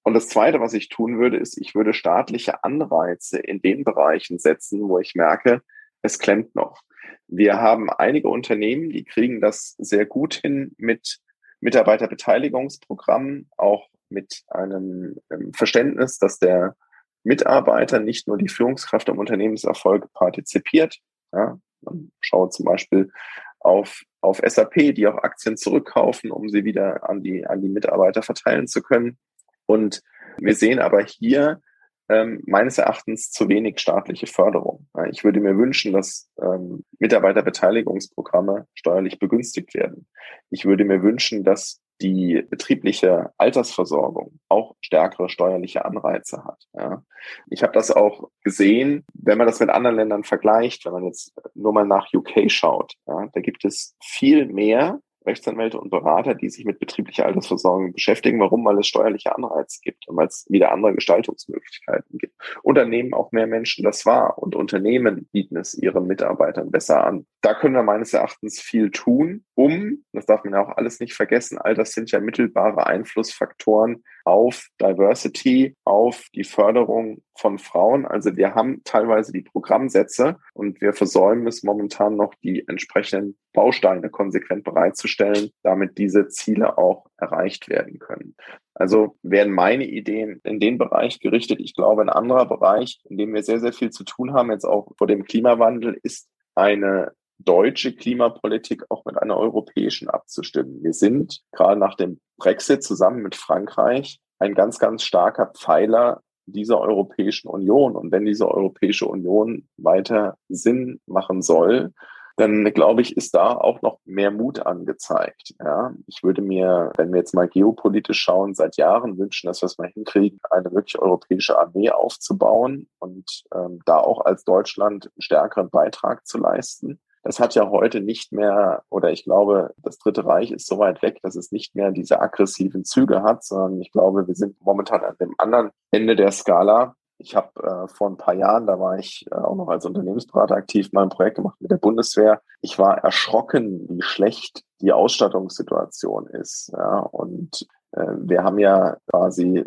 Und 0.04 0.14
das 0.14 0.28
Zweite, 0.30 0.60
was 0.60 0.74
ich 0.74 0.90
tun 0.90 1.18
würde, 1.18 1.38
ist, 1.38 1.60
ich 1.60 1.74
würde 1.74 1.94
staatliche 1.94 2.64
Anreize 2.64 3.40
in 3.40 3.60
den 3.62 3.84
Bereichen 3.84 4.38
setzen, 4.38 4.88
wo 4.88 5.00
ich 5.00 5.16
merke, 5.16 5.62
es 6.04 6.20
klemmt 6.20 6.54
noch. 6.54 6.84
Wir 7.28 7.60
haben 7.60 7.90
einige 7.90 8.30
Unternehmen, 8.30 8.92
die 8.92 9.04
kriegen 9.04 9.42
das 9.42 9.76
sehr 9.80 10.06
gut 10.06 10.36
hin 10.36 10.76
mit 10.78 11.18
Mitarbeiterbeteiligungsprogrammen, 11.60 13.50
auch 13.58 13.90
mit 14.10 14.44
einem 14.48 15.20
ähm, 15.32 15.52
Verständnis, 15.54 16.20
dass 16.20 16.38
der 16.38 16.76
Mitarbeiter 17.24 18.00
nicht 18.00 18.28
nur 18.28 18.38
die 18.38 18.50
Führungskraft 18.50 19.10
am 19.10 19.18
Unternehmenserfolg 19.18 20.14
partizipiert, 20.14 21.00
ja, 21.34 21.58
man 21.86 22.12
schaut 22.20 22.54
zum 22.54 22.66
Beispiel 22.66 23.12
auf, 23.60 24.04
auf 24.22 24.42
SAP, 24.46 24.94
die 24.96 25.08
auch 25.08 25.18
Aktien 25.18 25.58
zurückkaufen, 25.58 26.32
um 26.32 26.50
sie 26.50 26.66
wieder 26.66 27.10
an 27.10 27.24
die, 27.24 27.46
an 27.46 27.62
die 27.62 27.70
Mitarbeiter 27.70 28.22
verteilen 28.22 28.68
zu 28.68 28.82
können. 28.82 29.18
Und 29.66 30.02
wir 30.38 30.56
sehen 30.56 30.80
aber 30.80 31.04
hier 31.04 31.62
ähm, 32.10 32.44
meines 32.46 32.78
Erachtens 32.78 33.32
zu 33.32 33.50
wenig 33.50 33.80
staatliche 33.80 34.28
Förderung. 34.28 34.88
Ich 35.10 35.24
würde 35.24 35.40
mir 35.40 35.58
wünschen, 35.58 35.94
dass 35.94 36.30
ähm, 36.40 36.84
Mitarbeiterbeteiligungsprogramme 37.00 38.68
steuerlich 38.76 39.18
begünstigt 39.18 39.74
werden. 39.74 40.08
Ich 40.52 40.66
würde 40.66 40.86
mir 40.86 41.02
wünschen, 41.02 41.44
dass 41.44 41.82
die 42.02 42.46
betriebliche 42.50 43.32
Altersversorgung 43.38 44.40
auch 44.50 44.76
stärkere 44.82 45.30
steuerliche 45.30 45.86
Anreize 45.86 46.44
hat. 46.44 46.64
Ja. 46.74 47.04
Ich 47.50 47.64
habe 47.64 47.74
das 47.74 47.92
auch 47.92 48.30
gesehen, 48.44 49.06
wenn 49.14 49.38
man 49.38 49.48
das 49.48 49.60
mit 49.60 49.70
anderen 49.70 49.96
Ländern 49.96 50.24
vergleicht, 50.24 50.86
wenn 50.86 50.94
man 50.94 51.06
jetzt 51.06 51.34
nur 51.54 51.74
mal 51.74 51.86
nach 51.86 52.14
UK 52.14 52.52
schaut, 52.52 52.94
ja, 53.08 53.28
da 53.34 53.42
gibt 53.42 53.66
es 53.66 53.96
viel 54.02 54.46
mehr 54.48 55.00
Rechtsanwälte 55.26 55.80
und 55.80 55.90
Berater, 55.90 56.36
die 56.36 56.50
sich 56.50 56.66
mit 56.66 56.80
betrieblicher 56.80 57.26
Altersversorgung 57.26 57.94
beschäftigen. 57.94 58.40
Warum? 58.40 58.66
Weil 58.66 58.80
es 58.80 58.88
steuerliche 58.88 59.36
Anreize 59.36 59.80
gibt 59.82 60.08
und 60.08 60.18
weil 60.18 60.28
es 60.28 60.46
wieder 60.50 60.72
andere 60.72 60.94
Gestaltungsmöglichkeiten 60.94 62.18
gibt. 62.18 62.36
Unternehmen 62.64 63.14
auch 63.14 63.32
mehr 63.32 63.48
Menschen 63.48 63.84
das 63.84 64.06
wahr 64.06 64.38
und 64.38 64.56
Unternehmen 64.56 65.28
bieten 65.32 65.58
es 65.58 65.74
ihren 65.74 66.08
Mitarbeitern 66.08 66.72
besser 66.72 67.06
an. 67.06 67.26
Da 67.42 67.54
können 67.54 67.76
wir 67.76 67.84
meines 67.84 68.14
Erachtens 68.14 68.60
viel 68.60 68.92
tun, 68.92 69.46
um, 69.56 70.04
das 70.14 70.26
darf 70.26 70.44
man 70.44 70.54
ja 70.54 70.64
auch 70.64 70.78
alles 70.78 71.00
nicht 71.00 71.14
vergessen, 71.14 71.58
all 71.58 71.76
das 71.76 71.94
sind 71.94 72.12
ja 72.12 72.20
mittelbare 72.20 72.88
Einflussfaktoren 72.88 74.04
auf 74.26 74.68
Diversity, 74.82 75.76
auf 75.86 76.26
die 76.34 76.44
Förderung 76.44 77.22
von 77.38 77.60
Frauen. 77.60 78.06
Also 78.06 78.36
wir 78.36 78.56
haben 78.56 78.82
teilweise 78.84 79.32
die 79.32 79.44
Programmsätze 79.44 80.38
und 80.54 80.82
wir 80.82 80.94
versäumen 80.94 81.48
es 81.48 81.64
momentan 81.64 82.16
noch, 82.16 82.34
die 82.44 82.68
entsprechenden 82.68 83.38
Bausteine 83.54 84.10
konsequent 84.10 84.64
bereitzustellen, 84.64 85.52
damit 85.64 85.98
diese 85.98 86.28
Ziele 86.28 86.78
auch 86.78 87.06
erreicht 87.18 87.70
werden 87.70 88.00
können. 88.00 88.36
Also 88.74 89.16
werden 89.22 89.54
meine 89.54 89.86
Ideen 89.86 90.42
in 90.44 90.60
den 90.60 90.78
Bereich 90.78 91.20
gerichtet. 91.20 91.60
Ich 91.62 91.76
glaube, 91.76 92.02
ein 92.02 92.10
anderer 92.10 92.48
Bereich, 92.48 93.00
in 93.06 93.18
dem 93.18 93.34
wir 93.34 93.44
sehr, 93.44 93.60
sehr 93.60 93.74
viel 93.74 93.92
zu 93.92 94.04
tun 94.04 94.34
haben, 94.34 94.52
jetzt 94.52 94.66
auch 94.66 94.92
vor 94.98 95.08
dem 95.08 95.24
Klimawandel, 95.24 95.98
ist 96.04 96.28
eine 96.56 97.14
deutsche 97.40 97.94
Klimapolitik 97.94 98.84
auch 98.90 99.06
mit 99.06 99.18
einer 99.18 99.38
europäischen 99.38 100.10
abzustimmen. 100.10 100.84
Wir 100.84 100.94
sind 100.94 101.42
gerade 101.52 101.80
nach 101.80 101.96
dem 101.96 102.20
Brexit 102.38 102.84
zusammen 102.84 103.22
mit 103.22 103.36
Frankreich 103.36 104.20
ein 104.40 104.54
ganz, 104.54 104.80
ganz 104.80 105.04
starker 105.04 105.48
Pfeiler 105.48 106.22
dieser 106.46 106.80
Europäischen 106.80 107.48
Union. 107.48 107.96
Und 107.96 108.12
wenn 108.12 108.26
diese 108.26 108.50
Europäische 108.50 109.08
Union 109.08 109.68
weiter 109.78 110.38
Sinn 110.50 111.00
machen 111.06 111.42
soll, 111.42 111.94
dann 112.38 112.66
glaube 112.74 113.02
ich, 113.02 113.16
ist 113.16 113.34
da 113.34 113.54
auch 113.54 113.82
noch 113.82 114.00
mehr 114.04 114.30
Mut 114.30 114.60
angezeigt. 114.60 115.56
Ja, 115.60 115.94
ich 116.06 116.22
würde 116.22 116.42
mir, 116.42 116.92
wenn 116.98 117.12
wir 117.14 117.20
jetzt 117.20 117.34
mal 117.34 117.48
geopolitisch 117.48 118.20
schauen, 118.20 118.54
seit 118.54 118.76
Jahren 118.76 119.18
wünschen, 119.18 119.48
dass 119.48 119.62
wir 119.62 119.68
es 119.68 119.78
mal 119.78 119.88
hinkriegen, 119.88 120.40
eine 120.50 120.72
wirklich 120.74 121.00
europäische 121.00 121.58
Armee 121.58 121.92
aufzubauen 121.92 122.90
und 123.00 123.44
ähm, 123.54 123.80
da 123.86 124.00
auch 124.00 124.26
als 124.26 124.44
Deutschland 124.44 125.06
einen 125.06 125.22
stärkeren 125.22 125.70
Beitrag 125.70 126.28
zu 126.28 126.38
leisten. 126.38 127.00
Das 127.26 127.40
hat 127.40 127.56
ja 127.56 127.68
heute 127.72 128.02
nicht 128.02 128.32
mehr, 128.32 128.84
oder 128.92 129.10
ich 129.10 129.24
glaube, 129.24 129.74
das 129.78 129.98
Dritte 129.98 130.26
Reich 130.26 130.52
ist 130.52 130.68
so 130.68 130.78
weit 130.78 131.02
weg, 131.02 131.18
dass 131.24 131.36
es 131.36 131.52
nicht 131.52 131.74
mehr 131.74 131.90
diese 131.90 132.22
aggressiven 132.22 132.86
Züge 132.86 133.24
hat, 133.24 133.44
sondern 133.44 133.82
ich 133.82 133.92
glaube, 133.92 134.28
wir 134.28 134.36
sind 134.36 134.62
momentan 134.62 135.04
an 135.04 135.16
dem 135.20 135.34
anderen 135.40 135.72
Ende 135.90 136.16
der 136.16 136.32
Skala. 136.32 136.96
Ich 137.18 137.36
habe 137.36 137.50
äh, 137.64 137.88
vor 137.88 138.12
ein 138.12 138.18
paar 138.18 138.36
Jahren, 138.36 138.68
da 138.68 138.80
war 138.80 139.00
ich 139.00 139.26
äh, 139.32 139.36
auch 139.36 139.56
noch 139.56 139.70
als 139.70 139.88
Unternehmensberater 139.88 140.54
aktiv, 140.54 140.92
mal 140.92 141.02
ein 141.02 141.10
Projekt 141.10 141.38
gemacht 141.38 141.60
mit 141.60 141.72
der 141.72 141.78
Bundeswehr. 141.78 142.44
Ich 142.62 142.78
war 142.78 143.00
erschrocken, 143.00 143.88
wie 143.90 144.04
schlecht 144.04 144.64
die 144.82 144.92
Ausstattungssituation 144.92 146.28
ist. 146.28 146.72
Ja, 146.78 147.00
und 147.00 147.66
äh, 147.94 148.06
wir 148.20 148.44
haben 148.44 148.60
ja 148.60 148.98
quasi 149.10 149.66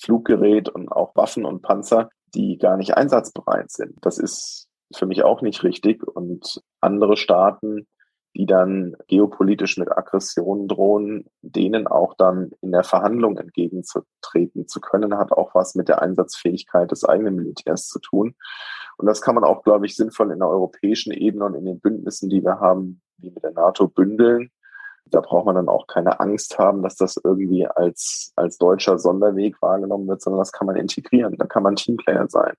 Fluggerät 0.00 0.68
und 0.68 0.88
auch 0.88 1.16
Waffen 1.16 1.46
und 1.46 1.62
Panzer, 1.62 2.10
die 2.32 2.58
gar 2.58 2.76
nicht 2.76 2.96
einsatzbereit 2.96 3.72
sind. 3.72 3.94
Das 4.02 4.18
ist 4.18 4.61
für 4.96 5.06
mich 5.06 5.22
auch 5.22 5.42
nicht 5.42 5.62
richtig. 5.62 6.06
Und 6.06 6.62
andere 6.80 7.16
Staaten, 7.16 7.86
die 8.34 8.46
dann 8.46 8.96
geopolitisch 9.08 9.76
mit 9.76 9.90
Aggressionen 9.90 10.66
drohen, 10.68 11.26
denen 11.42 11.86
auch 11.86 12.14
dann 12.14 12.52
in 12.62 12.72
der 12.72 12.84
Verhandlung 12.84 13.36
entgegenzutreten 13.36 14.66
zu 14.68 14.80
können, 14.80 15.18
hat 15.18 15.32
auch 15.32 15.54
was 15.54 15.74
mit 15.74 15.88
der 15.88 16.00
Einsatzfähigkeit 16.00 16.90
des 16.90 17.04
eigenen 17.04 17.36
Militärs 17.36 17.88
zu 17.88 17.98
tun. 17.98 18.34
Und 18.96 19.06
das 19.06 19.20
kann 19.20 19.34
man 19.34 19.44
auch, 19.44 19.62
glaube 19.62 19.86
ich, 19.86 19.96
sinnvoll 19.96 20.30
in 20.32 20.38
der 20.38 20.48
europäischen 20.48 21.12
Ebene 21.12 21.44
und 21.44 21.54
in 21.54 21.64
den 21.64 21.80
Bündnissen, 21.80 22.30
die 22.30 22.42
wir 22.42 22.60
haben, 22.60 23.02
wie 23.18 23.30
mit 23.30 23.42
der 23.42 23.52
NATO 23.52 23.88
bündeln. 23.88 24.50
Da 25.06 25.20
braucht 25.20 25.46
man 25.46 25.56
dann 25.56 25.68
auch 25.68 25.86
keine 25.86 26.20
Angst 26.20 26.58
haben, 26.58 26.82
dass 26.82 26.96
das 26.96 27.20
irgendwie 27.22 27.66
als, 27.66 28.32
als 28.36 28.56
deutscher 28.56 28.98
Sonderweg 28.98 29.60
wahrgenommen 29.60 30.08
wird, 30.08 30.22
sondern 30.22 30.40
das 30.40 30.52
kann 30.52 30.66
man 30.66 30.76
integrieren. 30.76 31.36
Da 31.36 31.46
kann 31.46 31.62
man 31.62 31.76
Teamplayer 31.76 32.28
sein. 32.28 32.54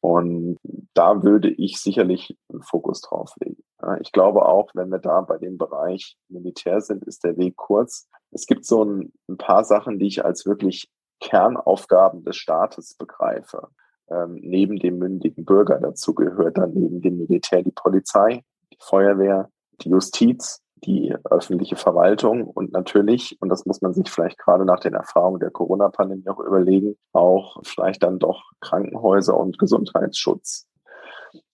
Und 0.00 0.56
da 0.94 1.22
würde 1.22 1.50
ich 1.50 1.78
sicherlich 1.78 2.36
einen 2.50 2.62
Fokus 2.62 3.02
drauf 3.02 3.34
legen. 3.40 3.62
Ich 4.00 4.12
glaube 4.12 4.46
auch, 4.46 4.70
wenn 4.74 4.90
wir 4.90 4.98
da 4.98 5.20
bei 5.20 5.38
dem 5.38 5.58
Bereich 5.58 6.16
Militär 6.28 6.80
sind, 6.80 7.04
ist 7.04 7.24
der 7.24 7.36
Weg 7.36 7.56
kurz. 7.56 8.08
Es 8.30 8.46
gibt 8.46 8.64
so 8.64 8.84
ein, 8.84 9.12
ein 9.28 9.36
paar 9.36 9.64
Sachen, 9.64 9.98
die 9.98 10.06
ich 10.06 10.24
als 10.24 10.46
wirklich 10.46 10.90
Kernaufgaben 11.20 12.24
des 12.24 12.36
Staates 12.36 12.94
begreife. 12.94 13.68
Ähm, 14.08 14.38
neben 14.42 14.76
dem 14.78 14.98
mündigen 14.98 15.44
Bürger 15.44 15.78
dazu 15.78 16.14
gehört 16.14 16.58
dann 16.58 16.72
neben 16.72 17.00
dem 17.00 17.18
Militär 17.18 17.62
die 17.62 17.70
Polizei, 17.70 18.42
die 18.72 18.78
Feuerwehr, 18.80 19.50
die 19.82 19.90
Justiz, 19.90 20.62
die 20.84 21.14
öffentliche 21.24 21.76
Verwaltung 21.76 22.46
und 22.46 22.72
natürlich, 22.72 23.36
und 23.40 23.48
das 23.48 23.66
muss 23.66 23.80
man 23.82 23.92
sich 23.92 24.10
vielleicht 24.10 24.38
gerade 24.38 24.64
nach 24.64 24.80
den 24.80 24.94
Erfahrungen 24.94 25.40
der 25.40 25.50
Corona-Pandemie 25.50 26.28
auch 26.28 26.40
überlegen, 26.40 26.96
auch 27.12 27.58
vielleicht 27.64 28.02
dann 28.02 28.18
doch 28.18 28.42
Krankenhäuser 28.60 29.36
und 29.36 29.58
Gesundheitsschutz. 29.58 30.66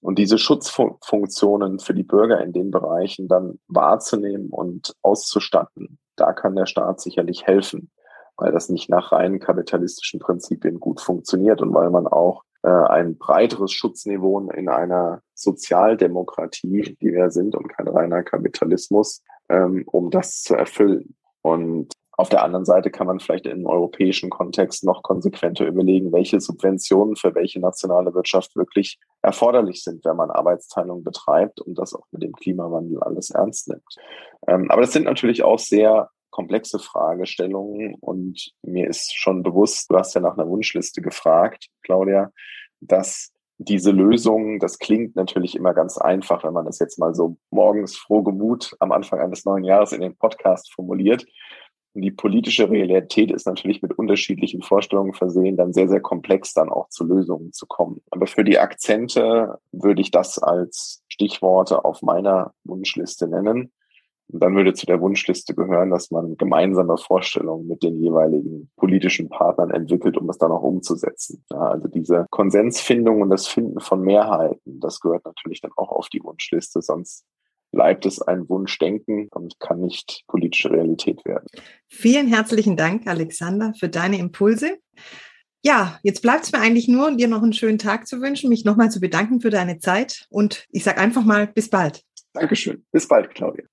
Und 0.00 0.18
diese 0.18 0.38
Schutzfunktionen 0.38 1.80
für 1.80 1.94
die 1.94 2.02
Bürger 2.02 2.40
in 2.40 2.52
den 2.52 2.70
Bereichen 2.70 3.28
dann 3.28 3.58
wahrzunehmen 3.68 4.50
und 4.50 4.94
auszustatten, 5.02 5.98
da 6.16 6.32
kann 6.32 6.56
der 6.56 6.66
Staat 6.66 7.00
sicherlich 7.00 7.46
helfen, 7.46 7.90
weil 8.36 8.52
das 8.52 8.68
nicht 8.68 8.88
nach 8.88 9.12
rein 9.12 9.38
kapitalistischen 9.38 10.20
Prinzipien 10.20 10.80
gut 10.80 11.00
funktioniert 11.00 11.60
und 11.60 11.74
weil 11.74 11.90
man 11.90 12.06
auch 12.06 12.44
ein 12.70 13.16
breiteres 13.16 13.72
Schutzniveau 13.72 14.50
in 14.50 14.68
einer 14.68 15.22
Sozialdemokratie, 15.34 16.96
die 17.00 17.12
wir 17.12 17.30
sind 17.30 17.54
und 17.54 17.68
kein 17.68 17.88
reiner 17.88 18.22
Kapitalismus, 18.22 19.22
ähm, 19.48 19.84
um 19.86 20.10
das 20.10 20.42
zu 20.42 20.54
erfüllen. 20.54 21.14
Und 21.42 21.92
auf 22.18 22.30
der 22.30 22.42
anderen 22.42 22.64
Seite 22.64 22.90
kann 22.90 23.06
man 23.06 23.20
vielleicht 23.20 23.46
im 23.46 23.66
europäischen 23.66 24.30
Kontext 24.30 24.84
noch 24.84 25.02
konsequenter 25.02 25.66
überlegen, 25.66 26.12
welche 26.12 26.40
Subventionen 26.40 27.14
für 27.14 27.34
welche 27.34 27.60
nationale 27.60 28.14
Wirtschaft 28.14 28.56
wirklich 28.56 28.98
erforderlich 29.20 29.84
sind, 29.84 30.04
wenn 30.04 30.16
man 30.16 30.30
Arbeitsteilung 30.30 31.04
betreibt 31.04 31.60
und 31.60 31.78
das 31.78 31.94
auch 31.94 32.06
mit 32.12 32.22
dem 32.22 32.32
Klimawandel 32.32 33.02
alles 33.02 33.30
ernst 33.30 33.68
nimmt. 33.68 33.84
Ähm, 34.48 34.70
aber 34.70 34.80
das 34.80 34.92
sind 34.92 35.04
natürlich 35.04 35.42
auch 35.42 35.58
sehr 35.58 36.08
komplexe 36.30 36.78
Fragestellungen 36.78 37.94
und 37.94 38.52
mir 38.62 38.88
ist 38.88 39.16
schon 39.16 39.42
bewusst, 39.42 39.90
du 39.90 39.96
hast 39.96 40.14
ja 40.14 40.20
nach 40.20 40.36
einer 40.36 40.48
Wunschliste 40.48 41.00
gefragt, 41.00 41.68
Claudia, 41.82 42.30
dass 42.80 43.32
diese 43.58 43.90
Lösung, 43.90 44.58
das 44.58 44.78
klingt 44.78 45.16
natürlich 45.16 45.56
immer 45.56 45.72
ganz 45.72 45.96
einfach, 45.96 46.44
wenn 46.44 46.52
man 46.52 46.66
das 46.66 46.78
jetzt 46.78 46.98
mal 46.98 47.14
so 47.14 47.36
morgens 47.50 47.96
frohgemut 47.96 48.76
am 48.80 48.92
Anfang 48.92 49.20
eines 49.20 49.44
neuen 49.44 49.64
Jahres 49.64 49.92
in 49.92 50.02
den 50.02 50.16
Podcast 50.16 50.72
formuliert. 50.72 51.24
Und 51.94 52.02
die 52.02 52.10
politische 52.10 52.68
Realität 52.68 53.30
ist 53.30 53.46
natürlich 53.46 53.80
mit 53.80 53.94
unterschiedlichen 53.98 54.60
Vorstellungen 54.60 55.14
versehen, 55.14 55.56
dann 55.56 55.72
sehr, 55.72 55.88
sehr 55.88 56.02
komplex 56.02 56.52
dann 56.52 56.68
auch 56.68 56.90
zu 56.90 57.04
Lösungen 57.04 57.54
zu 57.54 57.64
kommen. 57.66 58.02
Aber 58.10 58.26
für 58.26 58.44
die 58.44 58.58
Akzente 58.58 59.58
würde 59.72 60.02
ich 60.02 60.10
das 60.10 60.38
als 60.38 61.02
Stichworte 61.08 61.86
auf 61.86 62.02
meiner 62.02 62.52
Wunschliste 62.64 63.26
nennen. 63.26 63.72
Und 64.28 64.42
dann 64.42 64.56
würde 64.56 64.74
zu 64.74 64.86
der 64.86 65.00
Wunschliste 65.00 65.54
gehören, 65.54 65.90
dass 65.90 66.10
man 66.10 66.36
gemeinsame 66.36 66.96
Vorstellungen 66.98 67.68
mit 67.68 67.82
den 67.82 68.00
jeweiligen 68.00 68.70
politischen 68.76 69.28
Partnern 69.28 69.70
entwickelt, 69.70 70.16
um 70.16 70.28
es 70.28 70.38
dann 70.38 70.50
auch 70.50 70.62
umzusetzen. 70.62 71.44
Ja, 71.50 71.58
also 71.58 71.88
diese 71.88 72.26
Konsensfindung 72.30 73.22
und 73.22 73.30
das 73.30 73.46
Finden 73.46 73.80
von 73.80 74.02
Mehrheiten, 74.02 74.80
das 74.80 75.00
gehört 75.00 75.24
natürlich 75.24 75.60
dann 75.60 75.70
auch 75.76 75.90
auf 75.90 76.08
die 76.08 76.22
Wunschliste, 76.22 76.82
sonst 76.82 77.24
bleibt 77.72 78.06
es 78.06 78.22
ein 78.22 78.48
Wunschdenken 78.48 79.28
und 79.32 79.60
kann 79.60 79.80
nicht 79.80 80.24
politische 80.28 80.70
Realität 80.70 81.24
werden. 81.24 81.46
Vielen 81.88 82.26
herzlichen 82.26 82.76
Dank, 82.76 83.06
Alexander, 83.06 83.74
für 83.78 83.88
deine 83.88 84.18
Impulse. 84.18 84.78
Ja, 85.62 85.98
jetzt 86.02 86.22
bleibt 86.22 86.44
es 86.44 86.52
mir 86.52 86.60
eigentlich 86.60 86.88
nur, 86.88 87.10
dir 87.16 87.28
noch 87.28 87.42
einen 87.42 87.52
schönen 87.52 87.78
Tag 87.78 88.06
zu 88.06 88.20
wünschen, 88.20 88.48
mich 88.48 88.64
nochmal 88.64 88.90
zu 88.90 89.00
bedanken 89.00 89.40
für 89.40 89.50
deine 89.50 89.78
Zeit 89.78 90.26
und 90.30 90.64
ich 90.70 90.84
sage 90.84 90.98
einfach 90.98 91.24
mal 91.24 91.48
bis 91.48 91.70
bald. 91.70 92.05
Dankeschön. 92.36 92.84
Bis 92.92 93.08
bald, 93.08 93.34
Claudia. 93.34 93.64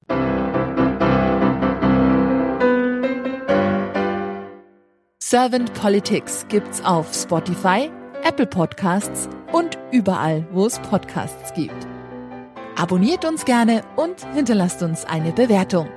Servant 5.22 5.74
Politics 5.74 6.46
gibt's 6.48 6.84
auf 6.86 7.14
Spotify, 7.14 7.92
Apple 8.24 8.48
Podcasts 8.48 9.28
und 9.52 9.78
überall, 9.92 10.48
wo 10.52 10.66
es 10.66 10.80
Podcasts 10.80 11.54
gibt. 11.54 11.88
Abonniert 12.78 13.26
uns 13.26 13.44
gerne 13.44 13.84
und 13.96 14.26
hinterlasst 14.34 14.82
uns 14.82 15.06
eine 15.06 15.34
Bewertung. 15.34 15.90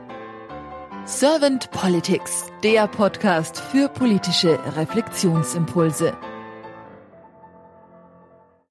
Servant 1.05 1.71
Politics, 1.71 2.47
der 2.65 2.89
Podcast 2.89 3.61
für 3.61 3.89
politische 3.89 4.59
Reflexionsimpulse. 4.77 6.17